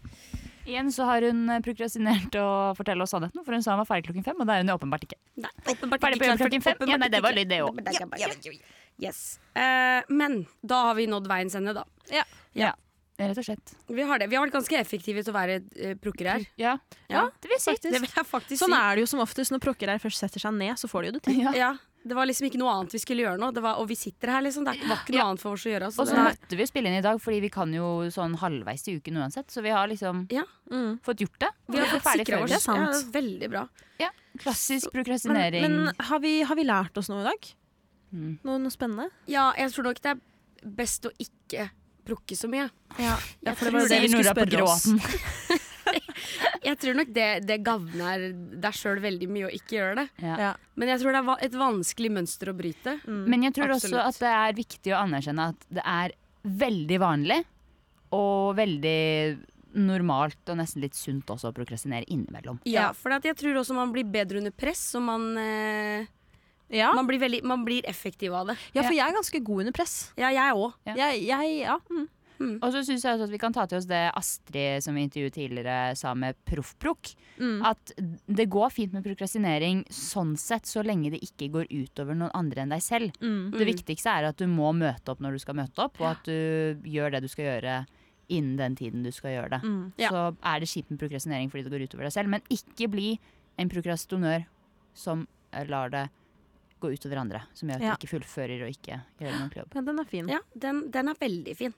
Igjen 0.67 0.89
så 0.91 1.05
har 1.07 1.23
hun 1.23 1.45
eh, 1.49 1.61
prokrastinert 1.63 2.35
å 2.35 2.47
fortelle 2.75 3.03
oss 3.05 3.13
sannheten, 3.15 3.39
for 3.45 3.55
hun 3.55 3.61
sa 3.63 3.71
hun 3.75 3.79
var 3.83 3.87
ferdig 3.87 4.09
klokken 4.09 4.25
fem, 4.25 4.39
og 4.43 4.49
det 4.49 4.55
er 4.57 4.63
hun 4.65 4.71
jo 4.73 4.75
åpenbart 4.81 5.05
ikke. 5.07 5.15
Nei, 5.39 5.51
åpenbart 5.71 6.01
Ferdig 6.03 6.19
for- 6.25 6.41
klokken 6.43 6.65
fem? 6.65 6.81
Ja, 6.91 6.97
nei, 6.99 7.07
det 7.13 7.21
var 7.23 7.31
lyd, 7.37 7.45
litt 7.47 7.53
det 7.53 7.61
òg. 7.63 7.79
Ja, 8.19 8.27
ja. 8.27 8.57
Yes. 8.99 9.39
Uh, 9.55 10.01
men 10.09 10.41
da 10.65 10.81
har 10.89 10.95
vi 10.97 11.05
nådd 11.07 11.29
veiens 11.29 11.55
ende, 11.55 11.71
da. 11.77 11.85
Ja. 12.11 12.23
ja. 12.57 12.73
Rett 13.17 13.39
og 13.39 13.45
slett. 13.47 13.71
Vi 13.89 14.03
har 14.09 14.19
det. 14.19 14.27
Vi 14.29 14.35
har 14.37 14.43
vært 14.45 14.57
ganske 14.57 14.77
effektive 14.81 15.23
til 15.23 15.31
å 15.31 15.37
være 15.37 15.59
uh, 15.63 15.93
prokker 16.03 16.31
her. 16.33 16.43
Ja, 16.59 16.75
Ja, 17.09 17.27
det 17.41 17.47
vil 17.47 17.55
jeg 17.55 17.63
si. 17.63 17.71
faktisk. 17.71 17.93
Det 17.93 18.01
vil 18.03 18.11
jeg 18.17 18.27
faktisk 18.27 18.61
Sånn 18.65 18.75
er 18.77 18.97
det 18.97 19.05
jo 19.05 19.09
som 19.13 19.21
oftest 19.23 19.53
når 19.55 19.63
prokkere 19.63 19.95
først 20.03 20.19
setter 20.25 20.43
seg 20.43 20.57
ned, 20.57 20.75
så 20.81 20.89
får 20.91 21.05
de 21.07 21.13
jo 21.13 21.15
det 21.19 21.23
til. 21.29 21.39
Ja. 21.55 21.71
Ja, 22.07 22.11
det 22.13 22.15
var 22.15 22.25
liksom 22.29 22.47
ikke 22.47 22.59
noe 22.61 22.71
annet 22.71 22.93
vi 22.95 22.99
skulle 23.03 23.25
gjøre 23.25 23.37
nå. 23.41 23.49
Det 23.53 23.61
var, 23.65 23.75
og 23.81 23.87
vi 23.89 23.95
sitter 23.99 24.31
her, 24.31 24.41
liksom. 24.45 24.63
Det 24.63 24.77
var 24.87 25.01
ikke 25.03 25.11
noe 25.13 25.19
Ja. 25.19 25.25
annet 25.27 25.41
for 25.43 25.57
oss 25.57 25.65
å 25.67 25.71
gjøre. 25.73 25.87
Og 25.89 25.93
Så 25.93 26.05
så 26.07 26.15
måtte 26.23 26.55
vi 26.55 26.63
jo 26.63 26.67
spille 26.71 26.87
inn 26.87 26.97
i 26.99 27.01
dag, 27.03 27.19
fordi 27.19 27.41
vi 27.41 27.49
kan 27.49 27.73
jo 27.73 28.07
sånn 28.13 28.37
halvveis 28.39 28.87
i 28.87 28.95
uken 29.01 29.17
uansett. 29.19 29.47
Så 29.51 29.61
vi 29.61 29.69
har 29.75 29.87
liksom 29.91 30.25
Mm. 30.71 30.99
fått 31.03 31.17
gjort 31.19 31.39
det. 31.39 31.49
vi 31.69 31.77
har 31.79 31.87
fått 31.99 32.03
sikra 32.17 32.43
oss. 32.43 32.49
Det 32.51 32.61
sant. 32.61 32.79
Ja, 32.79 33.11
veldig 33.19 33.49
bra. 33.51 33.67
Ja, 33.99 34.09
klassisk 34.39 34.91
prokrastinering. 34.93 35.61
men 35.61 35.91
har, 35.99 36.19
vi, 36.19 36.41
har 36.43 36.55
vi 36.55 36.63
lært 36.63 36.95
oss 36.97 37.09
noe 37.09 37.21
i 37.21 37.23
dag? 37.23 37.53
Mm. 38.13 38.39
Noe, 38.43 38.57
noe 38.57 38.71
spennende? 38.71 39.09
Ja, 39.27 39.51
jeg 39.57 39.69
tror 39.71 39.83
nok 39.83 40.01
det 40.01 40.11
er 40.15 40.19
best 40.65 41.03
å 41.03 41.11
ikke 41.19 41.69
prukke 42.05 42.37
så 42.37 42.47
mye. 42.47 42.69
Ja, 42.97 43.17
Jeg 43.43 43.57
for 43.57 43.65
det 43.65 43.73
var 43.73 43.81
jo 43.81 43.87
det 43.87 44.01
vi 44.01 44.07
skulle 44.07 44.31
spørre 44.31 44.63
oss. 44.63 44.85
Jeg 46.67 46.79
tror 46.81 46.97
nok 46.99 47.11
det, 47.15 47.27
det 47.47 47.57
gagner 47.65 48.27
deg 48.35 48.75
sjøl 48.75 48.99
veldig 49.03 49.27
mye 49.31 49.47
å 49.47 49.51
ikke 49.55 49.77
gjøre 49.77 49.99
det. 50.01 50.07
Ja. 50.25 50.37
Ja. 50.43 50.53
Men 50.75 50.91
jeg 50.91 51.01
tror 51.01 51.15
det 51.15 51.21
er 51.23 51.45
et 51.47 51.59
vanskelig 51.61 52.11
mønster 52.19 52.51
å 52.51 52.55
bryte. 52.57 52.97
Mm. 53.07 53.21
Men 53.31 53.45
jeg 53.47 53.55
tror 53.57 53.75
også 53.77 54.01
at 54.03 54.19
det 54.21 54.33
er 54.33 54.57
viktig 54.57 54.93
å 54.95 55.03
anerkjenne 55.05 55.51
at 55.53 55.69
det 55.79 55.85
er 55.87 56.17
veldig 56.47 56.99
vanlig 57.03 57.39
og 58.15 58.55
veldig 58.59 58.99
normalt 59.77 60.49
og 60.49 60.57
nesten 60.59 60.81
litt 60.83 60.95
sunt 60.97 61.29
også 61.29 61.51
å 61.51 61.55
prokrastinere 61.55 62.07
innimellom. 62.13 62.59
Ja, 62.67 62.89
for 62.97 63.13
at 63.15 63.25
jeg 63.27 63.37
tror 63.37 63.59
også 63.61 63.75
man 63.77 63.91
blir 63.93 64.07
bedre 64.09 64.39
under 64.41 64.53
press, 64.55 64.83
og 64.97 65.03
man, 65.07 65.27
eh, 65.37 66.05
Ja. 66.69 66.91
man, 66.93 67.07
blir, 67.07 67.19
veldig, 67.19 67.43
man 67.43 67.63
blir 67.65 67.85
effektiv 67.85 68.33
av 68.33 68.47
det. 68.47 68.57
ja, 68.73 68.81
for 68.81 68.93
jeg 68.93 69.07
er 69.07 69.13
ganske 69.15 69.43
god 69.43 69.59
under 69.59 69.71
press. 69.71 70.11
Ja, 70.17 70.29
jeg 70.29 70.55
òg. 70.55 70.73
Ja. 70.85 70.95
Jeg, 70.95 71.27
jeg, 71.27 71.59
ja. 71.61 71.77
Mm. 71.91 72.07
Og 72.39 72.71
så 72.73 72.83
syns 72.85 73.03
jeg 73.05 73.15
også 73.17 73.25
at 73.27 73.31
vi 73.33 73.39
kan 73.41 73.53
ta 73.55 73.65
til 73.65 73.77
oss 73.79 73.87
det 73.89 74.01
Astrid 74.15 74.83
som 74.85 74.95
vi 74.97 75.03
intervjuet 75.07 75.33
tidligere 75.37 75.95
sa 75.97 76.13
med 76.13 76.35
proffprokk. 76.45 77.13
Mm. 77.39 77.59
At 77.65 77.93
det 78.27 78.47
går 78.53 78.69
fint 78.73 78.93
med 78.93 79.05
prokrastinering 79.05 79.83
sånn 79.93 80.35
sett, 80.37 80.65
så 80.69 80.83
lenge 80.85 81.11
det 81.13 81.21
ikke 81.25 81.49
går 81.53 81.69
utover 81.71 82.17
noen 82.17 82.33
andre 82.37 82.61
enn 82.65 82.73
deg 82.75 82.83
selv. 82.85 83.15
Mm. 83.21 83.51
Det 83.57 83.67
viktigste 83.69 84.09
er 84.13 84.29
at 84.29 84.37
du 84.37 84.47
må 84.51 84.73
møte 84.77 85.13
opp 85.13 85.19
når 85.23 85.37
du 85.37 85.43
skal 85.45 85.55
møte 85.61 85.85
opp, 85.87 85.97
og 86.01 86.11
at 86.11 86.27
du 86.29 86.81
gjør 86.87 87.11
det 87.17 87.23
du 87.25 87.31
skal 87.31 87.49
gjøre 87.51 87.79
innen 88.27 88.57
den 88.59 88.75
tiden 88.75 89.03
du 89.05 89.11
skal 89.15 89.37
gjøre 89.37 89.49
det. 89.55 89.61
Mm. 89.63 89.81
Ja. 90.01 90.09
Så 90.11 90.21
er 90.43 90.59
det 90.59 90.67
kjipt 90.69 90.91
med 90.91 90.99
prokrastinering 90.99 91.49
fordi 91.53 91.63
det 91.63 91.71
går 91.73 91.87
utover 91.87 92.09
deg 92.09 92.15
selv, 92.17 92.29
men 92.33 92.41
ikke 92.51 92.89
bli 92.91 93.09
en 93.57 93.69
prokrastinør 93.71 94.45
som 94.97 95.27
lar 95.69 95.89
det 95.93 96.07
gå 96.83 96.91
utover 96.93 97.17
andre. 97.17 97.39
Som 97.57 97.69
gjør 97.71 97.79
at 97.79 97.81
Ja. 97.81 97.95
du 97.95 98.05
ikke 98.05 98.11
fullfører 98.19 98.63
og 98.65 98.69
ikke 98.69 98.99
gjør 99.17 99.31
en 99.31 99.41
ordentlig 99.41 99.63
jobb. 99.63 99.71
Ja, 99.73 99.81
den 99.81 99.99
er 99.99 100.03
fin. 100.05 100.27
Ja, 100.29 100.39
den, 100.53 100.81
den 100.91 101.07
er 101.09 101.15
veldig 101.15 101.55
fin. 101.57 101.73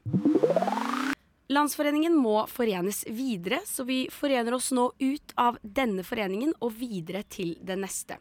Landsforeningen 1.49 2.13
må 2.13 2.43
forenes 2.45 3.01
videre, 3.09 3.63
så 3.65 3.83
vi 3.83 4.03
forener 4.13 4.53
oss 4.53 4.69
nå 4.75 4.91
ut 4.99 5.33
av 5.35 5.57
denne 5.63 6.03
foreningen 6.05 6.53
og 6.61 6.75
videre 6.77 7.23
til 7.25 7.55
den 7.65 7.81
neste. 7.85 8.19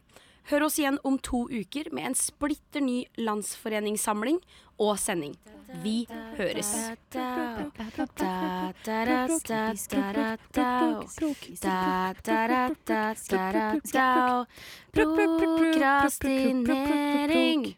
Hør 0.49 0.65
oss 0.65 0.79
igjen 0.81 0.97
om 1.05 1.19
to 1.21 1.43
uker 1.45 1.91
med 1.93 2.09
en 2.09 2.17
splitter 2.17 2.81
ny 2.81 3.03
landsforeningssamling 3.21 4.39
og 4.81 4.97
sending. 4.97 5.35
Vi 5.83 6.07
høres. 6.39 6.71
Prokrastinering. 14.97 17.69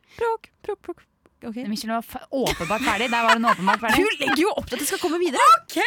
Prok, 1.42 1.54
prok, 1.54 1.54
prok. 1.54 1.64
Ok. 1.64 1.68
Michelle 1.68 1.94
var 1.94 2.28
åpenbart 2.30 2.82
ferdig. 2.82 3.10
Der 3.10 3.24
var 3.24 3.34
hun 3.34 3.46
åpenbart 3.46 3.80
ferdig. 3.80 3.98
Du 3.98 4.10
legger 4.20 4.42
jo 4.42 4.50
opp 4.56 4.68
til 4.68 4.76
at 4.76 4.80
det 4.80 4.88
skal 4.88 5.00
komme 5.02 5.20
videre. 5.20 5.42
OK! 5.58 5.78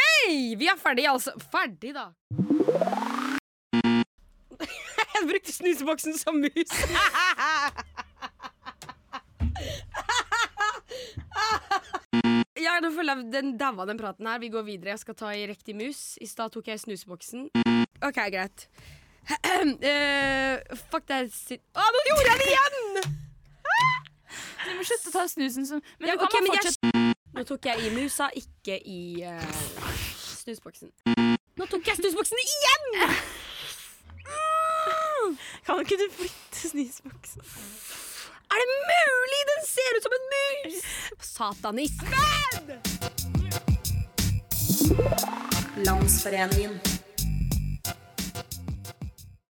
Vi 0.58 0.66
er 0.66 0.78
ferdig, 0.78 1.06
altså. 1.08 1.30
Ferdig, 1.52 1.94
da. 1.94 2.08
Jeg 5.14 5.28
brukte 5.30 5.52
snuseboksen 5.52 6.18
som 6.18 6.34
mus. 6.42 6.74
Ja, 12.58 12.78
nå 12.80 12.90
føler 12.94 13.18
jeg 13.18 13.32
Den 13.32 13.56
daua 13.60 13.84
den 13.86 13.98
praten 14.00 14.26
her. 14.26 14.38
Vi 14.42 14.48
går 14.50 14.62
videre. 14.66 14.94
Jeg 14.94 14.98
skal 15.04 15.14
ta 15.14 15.30
i 15.36 15.46
riktig 15.46 15.76
mus. 15.76 16.16
I 16.20 16.26
stad 16.26 16.50
tok 16.54 16.68
jeg 16.68 16.80
snuseboksen. 16.80 17.50
OK, 18.02 18.18
greit. 18.32 18.66
Uh, 19.30 20.58
fuck 20.90 21.06
det 21.08 21.16
er 21.16 21.28
sitt 21.32 21.62
Å, 21.72 21.80
nå 21.80 22.02
gjorde 22.10 22.26
jeg 22.28 22.40
det 22.42 22.48
igjen! 22.50 23.23
Du 24.74 24.78
må 24.80 24.84
slutte 24.88 25.06
å 25.06 25.14
ta 25.14 25.22
snusen 25.30 25.66
som 25.68 25.78
Men 26.00 26.08
Ja, 26.08 26.14
du 26.16 26.24
kan 26.24 26.26
okay, 26.26 26.40
men 26.42 26.50
jeg- 26.50 26.64
fortsette. 26.66 27.14
Nå 27.34 27.42
tok 27.46 27.66
jeg 27.70 27.76
i 27.86 27.90
musa, 27.94 28.26
ikke 28.34 28.74
i 28.90 29.22
uh, 29.22 29.42
snusboksen. 30.42 30.90
Nå 31.58 31.66
tok 31.70 31.86
jeg 31.86 31.96
snusboksen 32.00 32.38
igjen! 32.42 32.86
Kan 35.66 35.80
ikke 35.82 35.98
du 35.98 36.06
flytte 36.14 36.70
snusboksen? 36.72 37.42
Er 38.50 38.62
det 38.62 38.68
mulig? 38.90 39.40
Den 39.50 39.62
ser 39.70 39.90
ut 39.98 40.02
som 40.06 40.14
en 40.18 40.26
mus! 40.34 40.76
Satanismen! 41.30 42.64
Landsforeningen. 45.86 46.74